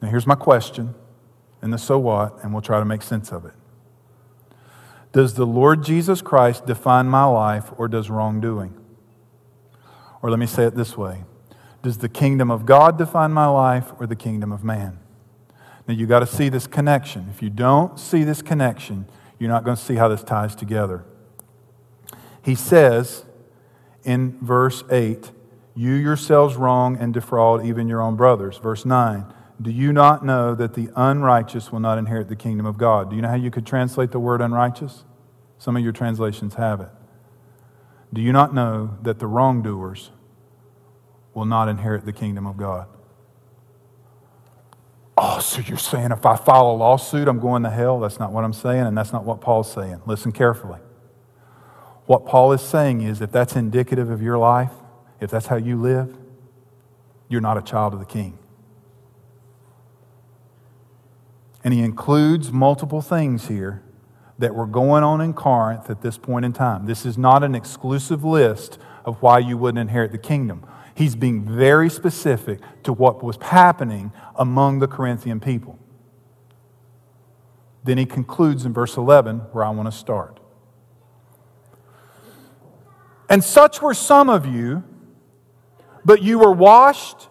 Now, 0.00 0.08
here's 0.08 0.26
my 0.26 0.34
question 0.34 0.94
and 1.62 1.72
the 1.72 1.78
so 1.78 1.98
what, 1.98 2.42
and 2.42 2.52
we'll 2.52 2.62
try 2.62 2.80
to 2.80 2.84
make 2.84 3.02
sense 3.02 3.30
of 3.30 3.44
it. 3.44 3.54
Does 5.12 5.34
the 5.34 5.46
Lord 5.46 5.84
Jesus 5.84 6.20
Christ 6.20 6.66
define 6.66 7.06
my 7.06 7.24
life, 7.24 7.70
or 7.76 7.86
does 7.86 8.10
wrongdoing? 8.10 8.74
Or 10.22 10.30
let 10.30 10.38
me 10.38 10.46
say 10.46 10.64
it 10.64 10.74
this 10.74 10.96
way 10.96 11.24
Does 11.82 11.98
the 11.98 12.08
kingdom 12.08 12.50
of 12.50 12.66
God 12.66 12.98
define 12.98 13.32
my 13.32 13.46
life 13.46 13.92
or 14.00 14.06
the 14.06 14.16
kingdom 14.16 14.50
of 14.50 14.64
man? 14.64 14.98
Now 15.86 15.94
you 15.94 16.06
got 16.06 16.20
to 16.20 16.26
see 16.26 16.48
this 16.48 16.66
connection. 16.66 17.28
If 17.30 17.42
you 17.42 17.50
don't 17.50 17.98
see 17.98 18.24
this 18.24 18.40
connection, 18.42 19.06
you're 19.42 19.50
not 19.50 19.64
going 19.64 19.76
to 19.76 19.82
see 19.82 19.96
how 19.96 20.06
this 20.06 20.22
ties 20.22 20.54
together. 20.54 21.04
He 22.44 22.54
says 22.54 23.24
in 24.04 24.38
verse 24.40 24.84
8, 24.88 25.32
You 25.74 25.94
yourselves 25.94 26.54
wrong 26.54 26.96
and 26.96 27.12
defraud 27.12 27.66
even 27.66 27.88
your 27.88 28.00
own 28.00 28.14
brothers. 28.14 28.58
Verse 28.58 28.84
9, 28.84 29.24
Do 29.60 29.72
you 29.72 29.92
not 29.92 30.24
know 30.24 30.54
that 30.54 30.74
the 30.74 30.90
unrighteous 30.94 31.72
will 31.72 31.80
not 31.80 31.98
inherit 31.98 32.28
the 32.28 32.36
kingdom 32.36 32.66
of 32.66 32.78
God? 32.78 33.10
Do 33.10 33.16
you 33.16 33.22
know 33.22 33.30
how 33.30 33.34
you 33.34 33.50
could 33.50 33.66
translate 33.66 34.12
the 34.12 34.20
word 34.20 34.40
unrighteous? 34.40 35.02
Some 35.58 35.76
of 35.76 35.82
your 35.82 35.92
translations 35.92 36.54
have 36.54 36.80
it. 36.80 36.90
Do 38.12 38.20
you 38.20 38.30
not 38.30 38.54
know 38.54 38.96
that 39.02 39.18
the 39.18 39.26
wrongdoers 39.26 40.12
will 41.34 41.46
not 41.46 41.68
inherit 41.68 42.04
the 42.04 42.12
kingdom 42.12 42.46
of 42.46 42.56
God? 42.56 42.86
Oh, 45.24 45.38
so 45.38 45.60
you're 45.60 45.78
saying 45.78 46.10
if 46.10 46.26
I 46.26 46.34
file 46.34 46.72
a 46.72 46.74
lawsuit, 46.74 47.28
I'm 47.28 47.38
going 47.38 47.62
to 47.62 47.70
hell? 47.70 48.00
That's 48.00 48.18
not 48.18 48.32
what 48.32 48.42
I'm 48.42 48.52
saying, 48.52 48.86
and 48.86 48.98
that's 48.98 49.12
not 49.12 49.24
what 49.24 49.40
Paul's 49.40 49.72
saying. 49.72 50.02
Listen 50.04 50.32
carefully. 50.32 50.80
What 52.06 52.26
Paul 52.26 52.50
is 52.50 52.60
saying 52.60 53.02
is 53.02 53.20
if 53.20 53.30
that's 53.30 53.54
indicative 53.54 54.10
of 54.10 54.20
your 54.20 54.36
life, 54.36 54.72
if 55.20 55.30
that's 55.30 55.46
how 55.46 55.54
you 55.54 55.80
live, 55.80 56.16
you're 57.28 57.40
not 57.40 57.56
a 57.56 57.62
child 57.62 57.94
of 57.94 58.00
the 58.00 58.04
king. 58.04 58.36
And 61.62 61.72
he 61.72 61.82
includes 61.82 62.50
multiple 62.50 63.00
things 63.00 63.46
here 63.46 63.80
that 64.40 64.56
were 64.56 64.66
going 64.66 65.04
on 65.04 65.20
in 65.20 65.34
Corinth 65.34 65.88
at 65.88 66.02
this 66.02 66.18
point 66.18 66.44
in 66.44 66.52
time. 66.52 66.86
This 66.86 67.06
is 67.06 67.16
not 67.16 67.44
an 67.44 67.54
exclusive 67.54 68.24
list 68.24 68.76
of 69.04 69.22
why 69.22 69.38
you 69.38 69.56
wouldn't 69.56 69.78
inherit 69.78 70.10
the 70.10 70.18
kingdom. 70.18 70.66
He's 70.94 71.16
being 71.16 71.44
very 71.44 71.88
specific 71.88 72.60
to 72.82 72.92
what 72.92 73.22
was 73.22 73.36
happening 73.40 74.12
among 74.36 74.78
the 74.78 74.88
Corinthian 74.88 75.40
people. 75.40 75.78
Then 77.84 77.98
he 77.98 78.06
concludes 78.06 78.64
in 78.64 78.72
verse 78.72 78.96
11, 78.96 79.38
where 79.52 79.64
I 79.64 79.70
want 79.70 79.90
to 79.90 79.96
start. 79.96 80.38
And 83.28 83.42
such 83.42 83.80
were 83.80 83.94
some 83.94 84.28
of 84.28 84.46
you, 84.46 84.84
but 86.04 86.22
you 86.22 86.38
were 86.38 86.52
washed, 86.52 87.28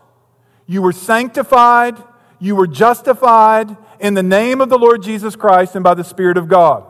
you 0.65 0.81
were 0.81 0.91
sanctified, 0.91 2.01
you 2.39 2.55
were 2.55 2.67
justified 2.67 3.77
in 3.99 4.15
the 4.15 4.23
name 4.23 4.61
of 4.61 4.69
the 4.69 4.79
Lord 4.79 5.03
Jesus 5.03 5.35
Christ 5.35 5.75
and 5.75 5.83
by 5.83 5.93
the 5.93 6.03
Spirit 6.03 6.37
of 6.37 6.47
God. 6.47 6.85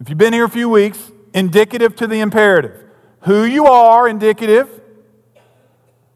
If 0.00 0.08
you've 0.08 0.18
been 0.18 0.32
here 0.32 0.44
a 0.44 0.50
few 0.50 0.68
weeks, 0.68 1.12
indicative 1.34 1.94
to 1.96 2.06
the 2.06 2.20
imperative. 2.20 2.82
Who 3.22 3.44
you 3.44 3.66
are, 3.66 4.08
indicative. 4.08 4.80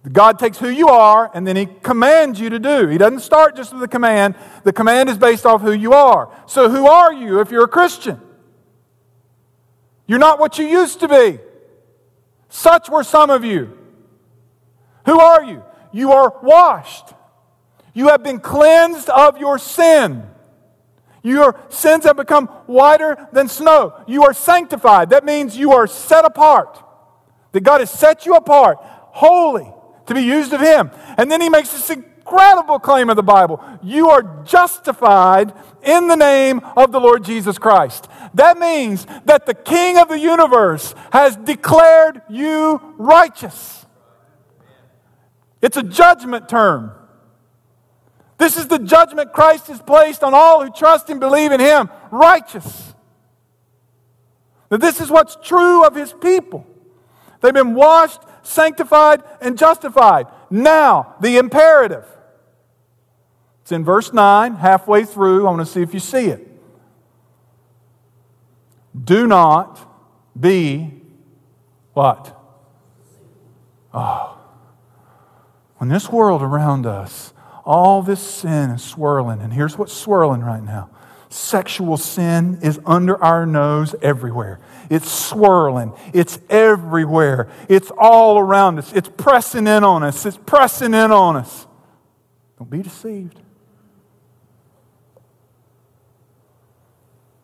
God 0.09 0.39
takes 0.39 0.59
who 0.59 0.69
you 0.69 0.89
are 0.89 1.31
and 1.35 1.47
then 1.47 1.57
He 1.57 1.67
commands 1.67 2.41
you 2.41 2.51
to 2.51 2.59
do. 2.59 2.87
He 2.87 2.97
doesn't 2.97 3.21
start 3.21 3.55
just 3.55 3.75
with 3.75 3.83
a 3.83 3.89
command. 3.89 4.35
The 4.65 4.73
command 4.73 5.11
is 5.11 5.19
based 5.19 5.45
off 5.45 5.61
who 5.61 5.73
you 5.73 5.93
are. 5.93 6.31
So, 6.47 6.71
who 6.71 6.87
are 6.87 7.13
you 7.13 7.41
if 7.41 7.51
you're 7.51 7.65
a 7.65 7.69
Christian? 7.69 8.21
You're 10.07 10.19
not 10.19 10.39
what 10.39 10.59
you 10.59 10.67
used 10.67 11.01
to 11.01 11.09
be. 11.09 11.39
Such 12.49 12.89
were 12.89 13.05
some 13.05 13.31
of 13.31 13.45
you. 13.45 13.77
Who 15.05 15.21
are 15.21 15.45
you? 15.45 15.63
You 15.93 16.13
are 16.13 16.35
washed. 16.43 17.13
You 17.93 18.09
have 18.09 18.23
been 18.23 18.41
cleansed 18.41 19.11
of 19.11 19.39
your 19.39 19.59
sin. 19.59 20.27
Your 21.23 21.61
sins 21.69 22.05
have 22.05 22.17
become 22.17 22.47
whiter 22.67 23.29
than 23.33 23.49
snow. 23.49 24.03
You 24.07 24.25
are 24.25 24.33
sanctified. 24.33 25.11
That 25.11 25.25
means 25.25 25.57
you 25.57 25.73
are 25.73 25.87
set 25.87 26.25
apart. 26.25 26.83
That 27.53 27.61
God 27.61 27.81
has 27.81 27.91
set 27.91 28.25
you 28.25 28.35
apart, 28.35 28.79
holy, 28.81 29.71
to 30.11 30.15
be 30.15 30.23
used 30.23 30.53
of 30.53 30.61
Him. 30.61 30.91
And 31.17 31.31
then 31.31 31.41
He 31.41 31.49
makes 31.49 31.73
this 31.73 31.89
incredible 31.89 32.81
claim 32.81 33.09
of 33.11 33.17
the 33.17 33.23
Bible 33.23 33.63
you 33.83 34.11
are 34.11 34.45
justified 34.45 35.55
in 35.83 36.09
the 36.09 36.17
name 36.17 36.61
of 36.77 36.93
the 36.93 37.01
Lord 37.01 37.25
Jesus 37.25 37.59
Christ. 37.59 38.09
That 38.35 38.59
means 38.59 39.07
that 39.25 39.47
the 39.47 39.55
King 39.55 39.99
of 39.99 40.09
the 40.09 40.19
universe 40.19 40.95
has 41.13 41.37
declared 41.37 42.23
you 42.29 42.95
righteous. 42.99 43.87
It's 45.63 45.77
a 45.77 45.83
judgment 45.83 46.49
term. 46.49 46.93
This 48.37 48.57
is 48.57 48.67
the 48.67 48.79
judgment 48.79 49.33
Christ 49.33 49.69
has 49.69 49.81
placed 49.81 50.25
on 50.25 50.35
all 50.35 50.65
who 50.65 50.73
trust 50.73 51.09
and 51.09 51.21
believe 51.21 51.53
in 51.53 51.61
Him 51.61 51.89
righteous. 52.11 52.95
Now, 54.71 54.79
this 54.79 55.01
is 55.01 55.09
what's 55.09 55.37
true 55.37 55.85
of 55.85 55.95
His 55.95 56.13
people. 56.13 56.67
They've 57.41 57.55
been 57.55 57.75
washed, 57.75 58.21
sanctified, 58.43 59.23
and 59.41 59.59
justified. 59.59 60.27
Now, 60.51 61.15
the 61.21 61.37
imperative. 61.37 62.05
It's 63.63 63.73
in 63.73 63.85
verse 63.85 64.13
9, 64.13 64.55
halfway 64.55 65.05
through. 65.05 65.47
I 65.47 65.51
want 65.51 65.67
to 65.67 65.73
see 65.73 65.83
if 65.83 65.95
you 65.95 66.01
see 66.01 66.27
it. 66.27 66.47
Do 69.03 69.27
not 69.27 69.79
be 70.39 70.93
what? 71.93 72.37
Oh. 73.95 74.39
When 75.77 75.89
this 75.89 76.09
world 76.11 76.43
around 76.43 76.87
us 76.87 77.33
all 77.65 78.03
this 78.03 78.21
sin 78.21 78.71
is 78.71 78.83
swirling. 78.83 79.41
And 79.41 79.53
here's 79.53 79.79
what's 79.79 79.93
swirling 79.93 80.41
right 80.41 80.63
now 80.63 80.91
sexual 81.31 81.97
sin 81.97 82.59
is 82.61 82.81
under 82.85 83.23
our 83.23 83.47
nose 83.47 83.95
everywhere. 84.03 84.61
It's 84.91 85.11
swirling. 85.11 85.95
It's 86.13 86.41
everywhere. 86.51 87.49
It's 87.69 87.91
all 87.97 88.39
around 88.39 88.79
us. 88.79 88.93
It's 88.93 89.09
pressing 89.09 89.67
in 89.67 89.85
on 89.85 90.03
us. 90.03 90.27
It's 90.27 90.37
pressing 90.37 90.93
in 90.93 91.13
on 91.13 91.37
us. 91.37 91.67
Don't 92.59 92.69
be 92.69 92.83
deceived. 92.83 93.41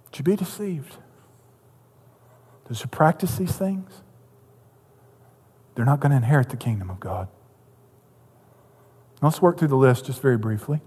Don't 0.05 0.18
you 0.18 0.25
be 0.25 0.37
deceived. 0.37 0.96
Those 2.68 2.83
who 2.83 2.88
practice 2.88 3.37
these 3.37 3.53
things, 3.53 4.03
they're 5.77 5.85
not 5.85 6.01
going 6.01 6.11
to 6.11 6.16
inherit 6.16 6.49
the 6.49 6.57
kingdom 6.57 6.90
of 6.90 6.99
God. 6.99 7.29
Let's 9.22 9.40
work 9.40 9.59
through 9.59 9.68
the 9.68 9.77
list 9.77 10.07
just 10.07 10.20
very 10.20 10.37
briefly. 10.37 10.81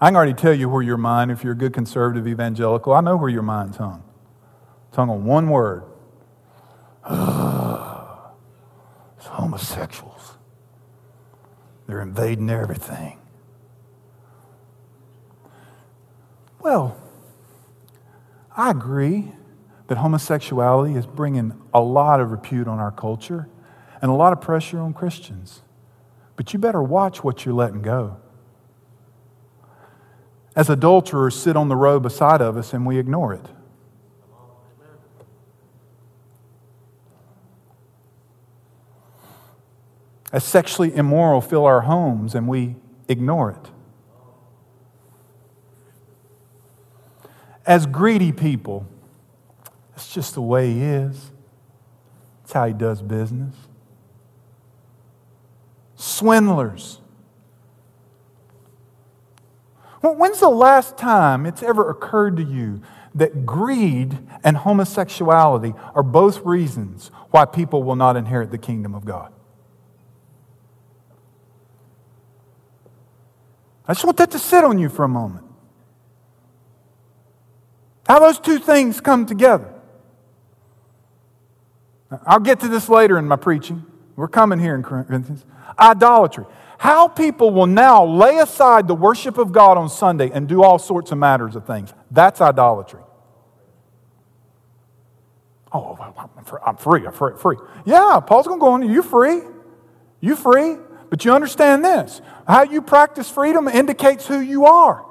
I 0.00 0.08
can 0.08 0.16
already 0.16 0.34
tell 0.34 0.52
you 0.52 0.68
where 0.68 0.82
your 0.82 0.98
mind, 0.98 1.30
if 1.30 1.42
you're 1.42 1.54
a 1.54 1.56
good 1.56 1.72
conservative 1.72 2.28
evangelical, 2.28 2.92
I 2.92 3.00
know 3.00 3.16
where 3.16 3.30
your 3.30 3.42
mind's 3.42 3.78
hung. 3.78 4.02
It's 4.88 4.96
hung 4.96 5.08
on 5.08 5.24
one 5.24 5.48
word. 5.48 5.84
it's 9.16 9.26
homosexuals. 9.26 10.36
They're 11.86 12.02
invading 12.02 12.50
everything. 12.50 13.18
Well, 16.60 16.96
I 18.54 18.70
agree 18.70 19.32
that 19.86 19.98
homosexuality 19.98 20.94
is 20.94 21.06
bringing 21.06 21.54
a 21.72 21.80
lot 21.80 22.20
of 22.20 22.32
repute 22.32 22.68
on 22.68 22.78
our 22.78 22.90
culture 22.90 23.48
and 24.02 24.10
a 24.10 24.14
lot 24.14 24.32
of 24.32 24.40
pressure 24.40 24.80
on 24.80 24.92
Christians. 24.92 25.62
But 26.34 26.52
you 26.52 26.58
better 26.58 26.82
watch 26.82 27.24
what 27.24 27.46
you're 27.46 27.54
letting 27.54 27.80
go. 27.82 28.18
As 30.56 30.68
adulterers 30.70 31.38
sit 31.38 31.56
on 31.56 31.68
the 31.68 31.76
row 31.76 32.00
beside 32.00 32.40
of 32.40 32.56
us 32.56 32.72
and 32.72 32.84
we 32.84 32.98
ignore 32.98 33.32
it. 33.34 33.46
As 40.32 40.42
sexually 40.42 40.94
immoral 40.94 41.40
fill 41.40 41.64
our 41.64 41.82
homes 41.82 42.34
and 42.34 42.48
we 42.48 42.74
ignore 43.06 43.50
it. 43.52 43.70
As 47.64 47.86
greedy 47.86 48.32
people, 48.32 48.86
it's 49.94 50.12
just 50.12 50.34
the 50.34 50.42
way 50.42 50.72
he 50.72 50.82
is. 50.82 51.30
It's 52.42 52.52
how 52.52 52.66
he 52.66 52.72
does 52.72 53.02
business 53.02 53.54
swindlers. 55.96 57.00
When's 60.12 60.40
the 60.40 60.48
last 60.48 60.96
time 60.96 61.46
it's 61.46 61.62
ever 61.62 61.88
occurred 61.90 62.36
to 62.36 62.42
you 62.42 62.82
that 63.14 63.46
greed 63.46 64.18
and 64.44 64.58
homosexuality 64.58 65.74
are 65.94 66.02
both 66.02 66.44
reasons 66.44 67.10
why 67.30 67.44
people 67.44 67.82
will 67.82 67.96
not 67.96 68.16
inherit 68.16 68.50
the 68.50 68.58
kingdom 68.58 68.94
of 68.94 69.04
God? 69.04 69.32
I 73.88 73.94
just 73.94 74.04
want 74.04 74.16
that 74.18 74.30
to 74.32 74.38
sit 74.38 74.64
on 74.64 74.78
you 74.78 74.88
for 74.88 75.04
a 75.04 75.08
moment. 75.08 75.46
How 78.06 78.20
those 78.20 78.38
two 78.38 78.58
things 78.58 79.00
come 79.00 79.26
together. 79.26 79.72
I'll 82.24 82.40
get 82.40 82.60
to 82.60 82.68
this 82.68 82.88
later 82.88 83.18
in 83.18 83.26
my 83.26 83.36
preaching. 83.36 83.84
We're 84.16 84.28
coming 84.28 84.58
here 84.58 84.74
in 84.74 84.82
Corinthians 84.82 85.44
idolatry. 85.78 86.46
How 86.78 87.08
people 87.08 87.50
will 87.50 87.66
now 87.66 88.04
lay 88.04 88.38
aside 88.38 88.88
the 88.88 88.94
worship 88.94 89.38
of 89.38 89.52
God 89.52 89.78
on 89.78 89.88
Sunday 89.88 90.30
and 90.30 90.48
do 90.48 90.62
all 90.62 90.78
sorts 90.78 91.12
of 91.12 91.18
matters 91.18 91.56
of 91.56 91.66
things. 91.66 91.92
That's 92.10 92.40
idolatry. 92.40 93.00
Oh, 95.72 95.96
I'm 95.98 96.44
free. 96.76 97.02
I'm 97.04 97.12
free. 97.12 97.32
free. 97.38 97.56
Yeah, 97.84 98.20
Paul's 98.20 98.46
going 98.46 98.58
to 98.58 98.64
go 98.64 98.72
on. 98.72 98.88
You 98.88 99.02
free. 99.02 99.42
You 100.20 100.36
free. 100.36 100.76
But 101.08 101.24
you 101.24 101.32
understand 101.32 101.84
this 101.84 102.20
how 102.48 102.62
you 102.62 102.82
practice 102.82 103.30
freedom 103.30 103.68
indicates 103.68 104.26
who 104.26 104.40
you 104.40 104.66
are. 104.66 105.04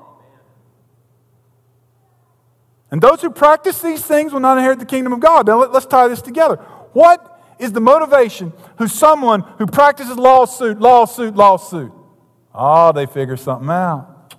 And 2.92 3.02
those 3.02 3.22
who 3.22 3.30
practice 3.30 3.82
these 3.82 4.06
things 4.06 4.32
will 4.32 4.40
not 4.40 4.58
inherit 4.58 4.80
the 4.80 4.86
kingdom 4.86 5.14
of 5.14 5.20
God. 5.20 5.48
Now, 5.48 5.66
let's 5.66 5.86
tie 5.86 6.08
this 6.08 6.22
together. 6.22 6.58
What 6.94 7.35
is 7.60 7.72
the 7.72 7.82
motivation 7.82 8.54
who 8.78 8.88
someone 8.88 9.42
who 9.58 9.66
practices 9.66 10.18
lawsuit, 10.18 10.80
lawsuit, 10.80 11.36
lawsuit? 11.36 11.92
Oh, 12.54 12.92
they 12.92 13.06
figure 13.06 13.38
something 13.38 13.70
out. 13.70 14.36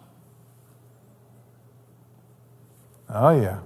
Oh, 3.09 3.41
yeah. 3.41 3.61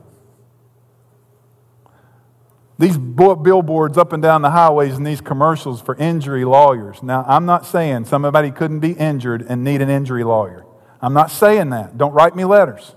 These 2.78 2.96
billboards 2.96 3.98
up 3.98 4.12
and 4.12 4.22
down 4.22 4.40
the 4.40 4.50
highways 4.50 4.96
and 4.96 5.06
these 5.06 5.20
commercials 5.20 5.82
for 5.82 5.94
injury 5.96 6.46
lawyers. 6.46 7.02
Now, 7.02 7.24
I'm 7.28 7.44
not 7.44 7.66
saying 7.66 8.06
somebody 8.06 8.50
couldn't 8.50 8.80
be 8.80 8.92
injured 8.92 9.44
and 9.46 9.62
need 9.62 9.82
an 9.82 9.90
injury 9.90 10.24
lawyer. 10.24 10.64
I'm 11.02 11.12
not 11.12 11.30
saying 11.30 11.70
that. 11.70 11.98
Don't 11.98 12.12
write 12.12 12.34
me 12.34 12.44
letters. 12.44 12.96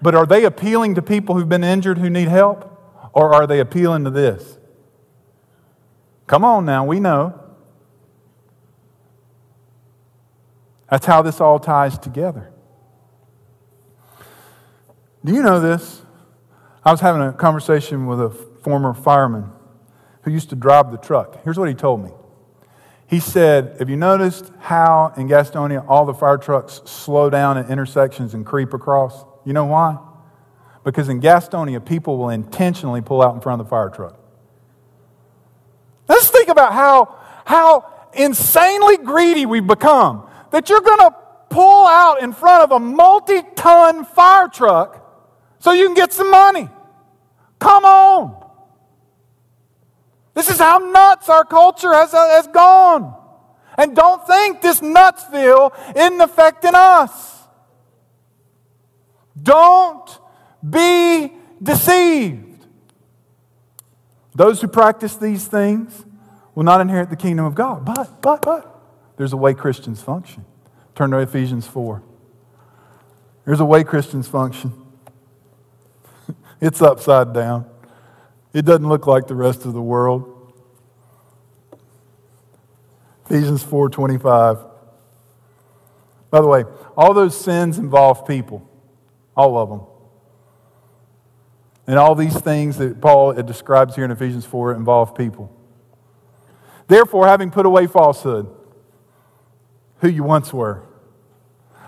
But 0.00 0.14
are 0.14 0.24
they 0.26 0.44
appealing 0.44 0.94
to 0.94 1.02
people 1.02 1.34
who've 1.34 1.48
been 1.48 1.64
injured 1.64 1.98
who 1.98 2.08
need 2.08 2.28
help? 2.28 2.68
Or 3.12 3.34
are 3.34 3.46
they 3.46 3.60
appealing 3.60 4.04
to 4.04 4.10
this? 4.10 4.58
Come 6.26 6.44
on 6.44 6.64
now, 6.64 6.84
we 6.84 7.00
know. 7.00 7.38
That's 10.90 11.06
how 11.06 11.22
this 11.22 11.40
all 11.40 11.58
ties 11.58 11.98
together. 11.98 12.52
Do 15.24 15.32
you 15.32 15.42
know 15.42 15.60
this? 15.60 16.02
I 16.84 16.90
was 16.90 17.00
having 17.00 17.22
a 17.22 17.32
conversation 17.32 18.06
with 18.06 18.20
a 18.20 18.30
former 18.30 18.92
fireman 18.92 19.50
who 20.22 20.30
used 20.30 20.50
to 20.50 20.56
drive 20.56 20.90
the 20.90 20.98
truck. 20.98 21.42
Here's 21.44 21.58
what 21.58 21.68
he 21.68 21.74
told 21.74 22.02
me. 22.02 22.10
He 23.06 23.20
said, 23.20 23.76
Have 23.78 23.88
you 23.88 23.96
noticed 23.96 24.50
how 24.58 25.12
in 25.16 25.28
Gastonia 25.28 25.84
all 25.88 26.04
the 26.04 26.14
fire 26.14 26.38
trucks 26.38 26.82
slow 26.86 27.30
down 27.30 27.58
at 27.58 27.70
intersections 27.70 28.34
and 28.34 28.44
creep 28.44 28.72
across? 28.72 29.24
You 29.44 29.52
know 29.52 29.66
why? 29.66 29.98
Because 30.84 31.08
in 31.08 31.20
Gastonia, 31.20 31.84
people 31.84 32.18
will 32.18 32.30
intentionally 32.30 33.00
pull 33.00 33.22
out 33.22 33.34
in 33.34 33.40
front 33.40 33.60
of 33.60 33.66
the 33.66 33.70
fire 33.70 33.90
truck. 33.90 34.18
Let's 36.08 36.30
think 36.30 36.48
about 36.48 36.72
how, 36.72 37.16
how 37.44 37.90
insanely 38.12 38.98
greedy 38.98 39.46
we've 39.46 39.66
become. 39.66 40.28
That 40.50 40.68
you're 40.68 40.80
going 40.80 40.98
to 40.98 41.14
pull 41.48 41.86
out 41.86 42.22
in 42.22 42.32
front 42.32 42.64
of 42.64 42.72
a 42.72 42.78
multi 42.78 43.42
ton 43.54 44.04
fire 44.04 44.48
truck 44.48 44.98
so 45.58 45.72
you 45.72 45.86
can 45.86 45.94
get 45.94 46.12
some 46.12 46.30
money. 46.30 46.68
Come 47.58 47.84
on. 47.84 48.42
This 50.34 50.50
is 50.50 50.58
how 50.58 50.78
nuts 50.78 51.28
our 51.28 51.44
culture 51.44 51.92
has, 51.92 52.12
uh, 52.14 52.28
has 52.28 52.46
gone. 52.48 53.14
And 53.76 53.94
don't 53.94 54.26
think 54.26 54.60
this 54.60 54.80
nutsville 54.80 55.72
isn't 55.96 56.20
affecting 56.20 56.72
us. 56.74 57.40
Don't 59.40 60.18
be 60.68 61.32
deceived. 61.62 62.51
Those 64.34 64.60
who 64.60 64.68
practice 64.68 65.16
these 65.16 65.46
things 65.46 66.04
will 66.54 66.64
not 66.64 66.80
inherit 66.80 67.10
the 67.10 67.16
kingdom 67.16 67.44
of 67.44 67.54
God. 67.54 67.84
But, 67.84 68.22
but, 68.22 68.42
but, 68.42 68.82
there's 69.16 69.32
a 69.32 69.36
way 69.36 69.54
Christians 69.54 70.02
function. 70.02 70.44
Turn 70.94 71.10
to 71.10 71.18
Ephesians 71.18 71.66
4. 71.66 72.02
There's 73.44 73.60
a 73.60 73.64
way 73.64 73.84
Christians 73.84 74.28
function. 74.28 74.72
it's 76.60 76.80
upside 76.80 77.32
down. 77.32 77.66
It 78.52 78.64
doesn't 78.64 78.88
look 78.88 79.06
like 79.06 79.26
the 79.26 79.34
rest 79.34 79.64
of 79.64 79.72
the 79.72 79.82
world. 79.82 80.28
Ephesians 83.26 83.64
4:25. 83.64 84.68
By 86.30 86.40
the 86.40 86.46
way, 86.46 86.64
all 86.96 87.14
those 87.14 87.38
sins 87.38 87.78
involve 87.78 88.26
people. 88.26 88.68
All 89.36 89.56
of 89.58 89.68
them. 89.70 89.80
And 91.86 91.98
all 91.98 92.14
these 92.14 92.38
things 92.38 92.78
that 92.78 93.00
Paul 93.00 93.32
describes 93.32 93.96
here 93.96 94.04
in 94.04 94.10
Ephesians 94.10 94.44
4 94.44 94.74
involve 94.74 95.14
people. 95.14 95.50
Therefore, 96.86 97.26
having 97.26 97.50
put 97.50 97.66
away 97.66 97.86
falsehood, 97.86 98.48
who 100.00 100.08
you 100.08 100.22
once 100.22 100.52
were, 100.52 100.82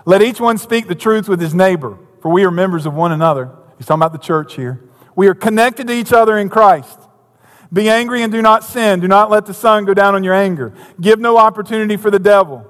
let 0.05 0.21
each 0.21 0.39
one 0.39 0.57
speak 0.57 0.87
the 0.87 0.95
truth 0.95 1.27
with 1.27 1.39
his 1.39 1.53
neighbor, 1.53 1.97
for 2.21 2.31
we 2.31 2.43
are 2.45 2.51
members 2.51 2.85
of 2.85 2.93
one 2.93 3.11
another. 3.11 3.51
He's 3.77 3.87
talking 3.87 4.01
about 4.01 4.13
the 4.13 4.19
church 4.19 4.55
here. 4.55 4.83
We 5.15 5.27
are 5.27 5.33
connected 5.33 5.87
to 5.87 5.93
each 5.93 6.13
other 6.13 6.37
in 6.37 6.49
Christ. 6.49 6.99
Be 7.71 7.89
angry 7.89 8.21
and 8.21 8.31
do 8.31 8.41
not 8.41 8.63
sin. 8.63 8.99
Do 8.99 9.07
not 9.07 9.29
let 9.29 9.45
the 9.45 9.53
sun 9.53 9.85
go 9.85 9.93
down 9.93 10.15
on 10.15 10.23
your 10.23 10.33
anger. 10.33 10.73
Give 10.99 11.19
no 11.19 11.37
opportunity 11.37 11.97
for 11.97 12.11
the 12.11 12.19
devil. 12.19 12.65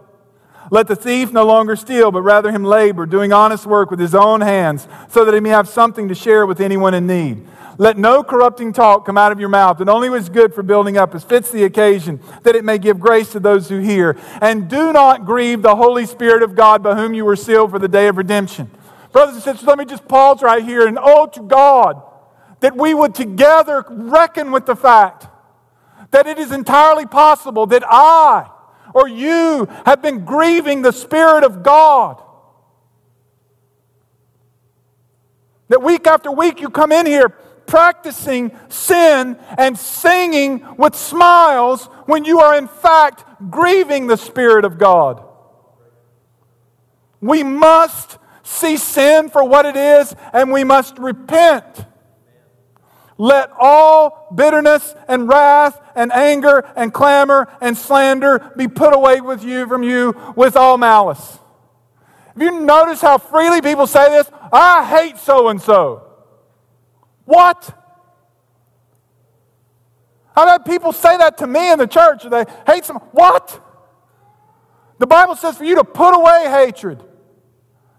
Let 0.72 0.88
the 0.88 0.96
thief 0.96 1.32
no 1.32 1.46
longer 1.46 1.76
steal, 1.76 2.12
but 2.12 2.22
rather 2.22 2.52
him 2.52 2.64
labor, 2.64 3.06
doing 3.06 3.32
honest 3.32 3.66
work 3.66 3.92
with 3.92 4.00
his 4.00 4.16
own 4.16 4.42
hands, 4.42 4.88
so 5.10 5.26
that 5.26 5.34
he 5.34 5.40
may 5.40 5.50
have 5.50 5.70
something 5.70 6.08
to 6.08 6.16
share 6.16 6.46
with 6.46 6.60
anyone 6.60 6.94
in 6.94 7.08
need. 7.08 7.46
Let 7.78 7.98
no 7.98 8.24
corrupting 8.24 8.74
talk 8.74 9.06
come 9.06 9.18
out 9.18 9.32
of 9.32 9.40
your 9.40 9.50
mouth, 9.50 9.78
but 9.78 9.90
only 9.90 10.10
what 10.10 10.20
is 10.20 10.30
good 10.30 10.54
for 10.54 10.64
building 10.64 10.98
up 10.98 11.14
as 11.14 11.24
fits 11.24 11.52
the 11.52 11.66
occasion, 11.66 12.22
that 12.44 12.56
it 12.56 12.64
may 12.64 12.78
give 12.78 13.00
grace 13.00 13.32
to 13.34 13.40
those 13.40 13.68
who 13.68 13.80
hear. 13.80 14.18
And 14.42 14.70
do 14.70 14.94
not 14.94 15.26
grieve 15.26 15.62
the 15.62 15.76
Holy 15.76 16.06
Spirit 16.06 16.42
of 16.42 16.56
God, 16.56 16.82
by 16.82 16.96
whom 16.96 17.14
you 17.14 17.26
were 17.26 17.36
sealed 17.36 17.72
for 17.72 17.80
the 17.80 17.88
day 17.88 18.08
of 18.08 18.18
redemption. 18.18 18.72
Brothers 19.12 19.36
and 19.36 19.44
sisters, 19.44 19.68
let 19.68 19.78
me 19.78 19.86
just 19.86 20.08
pause 20.08 20.42
right 20.42 20.64
here 20.64 20.88
and 20.88 20.98
oh 21.02 21.28
to 21.28 21.42
God 21.42 22.02
that 22.62 22.76
we 22.76 22.94
would 22.94 23.14
together 23.14 23.86
reckon 23.90 24.52
with 24.52 24.66
the 24.66 24.76
fact 24.76 25.28
that 26.12 26.28
it 26.28 26.38
is 26.40 26.52
entirely 26.52 27.06
possible 27.06 27.66
that 27.68 27.84
I, 27.86 28.50
or 28.96 29.10
you 29.10 29.68
have 29.86 30.02
been 30.02 30.24
grieving 30.24 30.82
the 30.82 30.94
Spirit 30.94 31.44
of 31.44 31.62
God. 31.62 32.24
That 35.68 35.84
week 35.84 36.08
after 36.08 36.32
week 36.32 36.62
you 36.62 36.70
come 36.70 36.94
in 36.94 37.06
here 37.06 37.28
practicing 37.68 38.58
sin 38.70 39.38
and 39.58 39.78
singing 39.78 40.66
with 40.78 40.96
smiles 40.96 41.88
when 42.06 42.24
you 42.24 42.40
are 42.40 42.56
in 42.58 42.70
fact 42.70 43.26
grieving 43.52 44.08
the 44.08 44.16
Spirit 44.16 44.64
of 44.64 44.78
God. 44.78 45.22
We 47.20 47.44
must 47.44 48.18
see 48.44 48.78
sin 48.78 49.30
for 49.30 49.44
what 49.44 49.66
it 49.66 49.76
is 49.76 50.16
and 50.32 50.54
we 50.54 50.64
must 50.64 50.98
repent. 51.00 51.86
Let 53.18 53.52
all 53.60 54.28
bitterness 54.34 54.96
and 55.10 55.28
wrath 55.28 55.82
and 55.96 56.12
anger 56.12 56.70
and 56.76 56.94
clamor 56.94 57.48
and 57.62 57.78
slander 57.78 58.52
be 58.56 58.68
put 58.68 58.94
away 58.94 59.22
with 59.22 59.44
you 59.44 59.68
from 59.68 59.84
you 59.84 60.14
with 60.36 60.56
all 60.56 60.78
malice. 60.78 61.40
Have 62.34 62.42
you 62.42 62.60
noticed 62.60 63.02
how 63.02 63.18
freely 63.18 63.62
people 63.62 63.88
say 63.88 64.10
this? 64.10 64.30
I 64.52 64.86
hate 64.86 65.18
so 65.18 65.48
and 65.48 65.62
so. 65.62 66.06
What? 67.24 67.74
I've 70.36 70.50
had 70.50 70.66
people 70.66 70.92
say 70.92 71.16
that 71.18 71.38
to 71.38 71.48
me 71.48 71.72
in 71.72 71.80
the 71.80 71.88
church. 71.88 72.24
They 72.30 72.46
hate 72.68 72.84
some. 72.84 72.98
What? 73.12 73.62
The 75.00 75.08
Bible 75.08 75.36
says 75.36 75.58
for 75.58 75.64
you 75.64 75.76
to 75.76 75.84
put 75.84 76.12
away 76.12 76.46
hatred. 76.50 77.04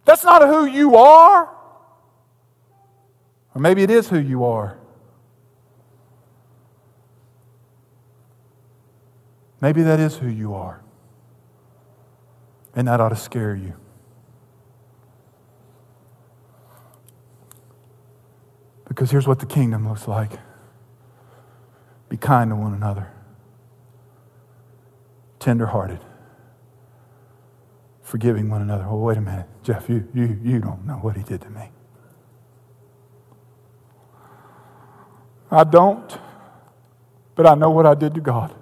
That's 0.04 0.22
not 0.22 0.42
who 0.42 0.66
you 0.66 0.96
are. 0.96 1.50
Or 3.54 3.60
maybe 3.60 3.82
it 3.82 3.90
is 3.90 4.08
who 4.08 4.18
you 4.18 4.44
are. 4.44 4.75
Maybe 9.60 9.82
that 9.82 10.00
is 10.00 10.16
who 10.16 10.28
you 10.28 10.54
are. 10.54 10.82
And 12.74 12.88
that 12.88 13.00
ought 13.00 13.08
to 13.08 13.16
scare 13.16 13.54
you. 13.54 13.74
Because 18.86 19.10
here's 19.10 19.26
what 19.26 19.40
the 19.40 19.46
kingdom 19.46 19.88
looks 19.88 20.06
like 20.08 20.32
be 22.08 22.16
kind 22.16 22.50
to 22.50 22.56
one 22.56 22.72
another, 22.72 23.12
tenderhearted, 25.38 26.00
forgiving 28.00 28.48
one 28.48 28.62
another. 28.62 28.86
Oh, 28.88 28.98
wait 28.98 29.16
a 29.16 29.20
minute, 29.20 29.46
Jeff, 29.62 29.88
you, 29.88 30.08
you, 30.14 30.38
you 30.42 30.60
don't 30.60 30.86
know 30.86 30.94
what 30.94 31.16
he 31.16 31.22
did 31.24 31.40
to 31.42 31.50
me. 31.50 31.70
I 35.50 35.64
don't, 35.64 36.18
but 37.34 37.46
I 37.46 37.54
know 37.54 37.70
what 37.70 37.86
I 37.86 37.94
did 37.94 38.14
to 38.14 38.20
God. 38.20 38.54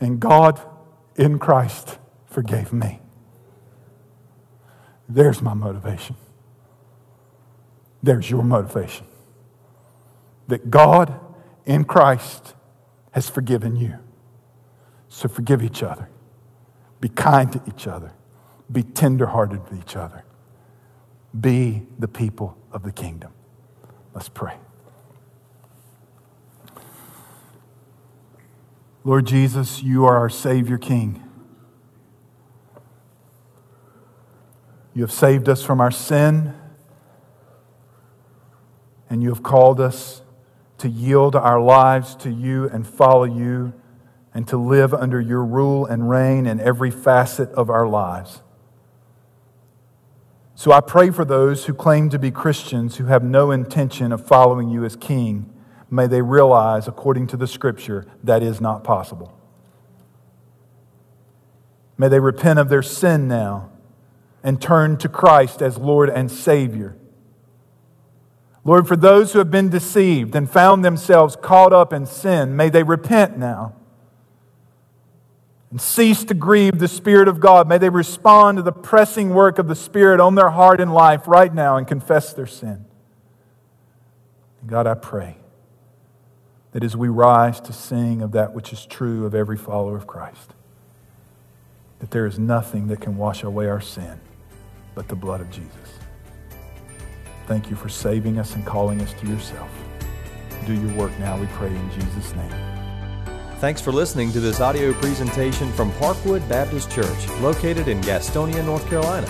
And 0.00 0.18
God 0.18 0.60
in 1.16 1.38
Christ 1.38 1.98
forgave 2.26 2.72
me. 2.72 3.00
There's 5.08 5.42
my 5.42 5.54
motivation. 5.54 6.16
There's 8.02 8.30
your 8.30 8.42
motivation. 8.42 9.06
That 10.48 10.70
God 10.70 11.18
in 11.66 11.84
Christ 11.84 12.54
has 13.12 13.28
forgiven 13.28 13.76
you. 13.76 13.98
So 15.08 15.28
forgive 15.28 15.62
each 15.62 15.82
other. 15.82 16.08
Be 17.00 17.08
kind 17.08 17.52
to 17.52 17.62
each 17.66 17.86
other. 17.86 18.12
Be 18.70 18.82
tenderhearted 18.82 19.66
to 19.66 19.74
each 19.76 19.96
other. 19.96 20.24
Be 21.38 21.86
the 21.98 22.08
people 22.08 22.56
of 22.72 22.82
the 22.82 22.92
kingdom. 22.92 23.32
Let's 24.14 24.28
pray. 24.28 24.54
Lord 29.02 29.26
Jesus, 29.26 29.82
you 29.82 30.04
are 30.04 30.18
our 30.18 30.28
Savior 30.28 30.76
King. 30.76 31.26
You 34.92 35.02
have 35.02 35.10
saved 35.10 35.48
us 35.48 35.62
from 35.62 35.80
our 35.80 35.90
sin, 35.90 36.54
and 39.08 39.22
you 39.22 39.30
have 39.30 39.42
called 39.42 39.80
us 39.80 40.20
to 40.76 40.88
yield 40.90 41.34
our 41.34 41.58
lives 41.62 42.14
to 42.16 42.30
you 42.30 42.68
and 42.68 42.86
follow 42.86 43.24
you 43.24 43.72
and 44.34 44.46
to 44.48 44.58
live 44.58 44.92
under 44.92 45.18
your 45.18 45.46
rule 45.46 45.86
and 45.86 46.10
reign 46.10 46.46
in 46.46 46.60
every 46.60 46.90
facet 46.90 47.48
of 47.52 47.70
our 47.70 47.88
lives. 47.88 48.42
So 50.54 50.72
I 50.72 50.80
pray 50.80 51.10
for 51.10 51.24
those 51.24 51.64
who 51.64 51.72
claim 51.72 52.10
to 52.10 52.18
be 52.18 52.30
Christians 52.30 52.98
who 52.98 53.06
have 53.06 53.24
no 53.24 53.50
intention 53.50 54.12
of 54.12 54.26
following 54.26 54.68
you 54.68 54.84
as 54.84 54.94
King 54.94 55.50
may 55.90 56.06
they 56.06 56.22
realize, 56.22 56.86
according 56.86 57.26
to 57.28 57.36
the 57.36 57.46
scripture, 57.46 58.06
that 58.22 58.42
is 58.42 58.60
not 58.60 58.84
possible. 58.84 59.36
May 61.98 62.08
they 62.08 62.20
repent 62.20 62.58
of 62.58 62.68
their 62.68 62.82
sin 62.82 63.28
now 63.28 63.70
and 64.42 64.60
turn 64.60 64.96
to 64.98 65.08
Christ 65.08 65.60
as 65.60 65.76
Lord 65.76 66.08
and 66.08 66.30
Savior. 66.30 66.96
Lord, 68.64 68.86
for 68.86 68.96
those 68.96 69.32
who 69.32 69.38
have 69.38 69.50
been 69.50 69.68
deceived 69.68 70.34
and 70.34 70.50
found 70.50 70.84
themselves 70.84 71.36
caught 71.36 71.72
up 71.72 71.92
in 71.92 72.06
sin, 72.06 72.56
may 72.56 72.68
they 72.68 72.82
repent 72.82 73.36
now 73.36 73.74
and 75.70 75.80
cease 75.80 76.24
to 76.24 76.34
grieve 76.34 76.78
the 76.78 76.88
Spirit 76.88 77.28
of 77.28 77.40
God. 77.40 77.68
May 77.68 77.78
they 77.78 77.90
respond 77.90 78.58
to 78.58 78.62
the 78.62 78.72
pressing 78.72 79.30
work 79.30 79.58
of 79.58 79.68
the 79.68 79.76
Spirit 79.76 80.20
on 80.20 80.34
their 80.34 80.50
heart 80.50 80.80
and 80.80 80.92
life 80.92 81.26
right 81.26 81.52
now 81.52 81.76
and 81.76 81.86
confess 81.86 82.32
their 82.32 82.46
sin. 82.46 82.84
God, 84.66 84.86
I 84.86 84.94
pray 84.94 85.39
that 86.72 86.84
as 86.84 86.96
we 86.96 87.08
rise 87.08 87.60
to 87.60 87.72
sing 87.72 88.22
of 88.22 88.32
that 88.32 88.54
which 88.54 88.72
is 88.72 88.86
true 88.86 89.26
of 89.26 89.34
every 89.34 89.56
follower 89.56 89.96
of 89.96 90.06
Christ, 90.06 90.54
that 91.98 92.10
there 92.10 92.26
is 92.26 92.38
nothing 92.38 92.86
that 92.88 93.00
can 93.00 93.16
wash 93.16 93.42
away 93.42 93.68
our 93.68 93.80
sin 93.80 94.20
but 94.94 95.08
the 95.08 95.16
blood 95.16 95.40
of 95.40 95.50
Jesus. 95.50 95.70
Thank 97.46 97.70
you 97.70 97.76
for 97.76 97.88
saving 97.88 98.38
us 98.38 98.54
and 98.54 98.64
calling 98.64 99.00
us 99.00 99.12
to 99.14 99.26
yourself. 99.26 99.70
Do 100.66 100.74
your 100.74 100.94
work 100.94 101.18
now, 101.18 101.38
we 101.38 101.46
pray 101.46 101.68
in 101.68 101.90
Jesus' 101.92 102.34
name. 102.34 102.70
Thanks 103.58 103.80
for 103.80 103.92
listening 103.92 104.32
to 104.32 104.40
this 104.40 104.60
audio 104.60 104.92
presentation 104.94 105.70
from 105.72 105.90
Parkwood 105.92 106.48
Baptist 106.48 106.90
Church, 106.90 107.28
located 107.40 107.88
in 107.88 108.00
Gastonia, 108.02 108.64
North 108.64 108.88
Carolina. 108.88 109.26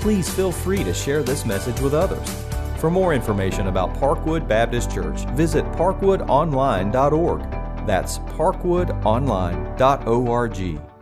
Please 0.00 0.32
feel 0.32 0.52
free 0.52 0.84
to 0.84 0.94
share 0.94 1.22
this 1.22 1.44
message 1.44 1.80
with 1.80 1.94
others. 1.94 2.53
For 2.84 2.90
more 2.90 3.14
information 3.14 3.68
about 3.68 3.94
Parkwood 3.94 4.46
Baptist 4.46 4.90
Church, 4.90 5.24
visit 5.30 5.64
parkwoodonline.org. 5.72 7.86
That's 7.86 8.18
parkwoodonline.org. 8.18 10.93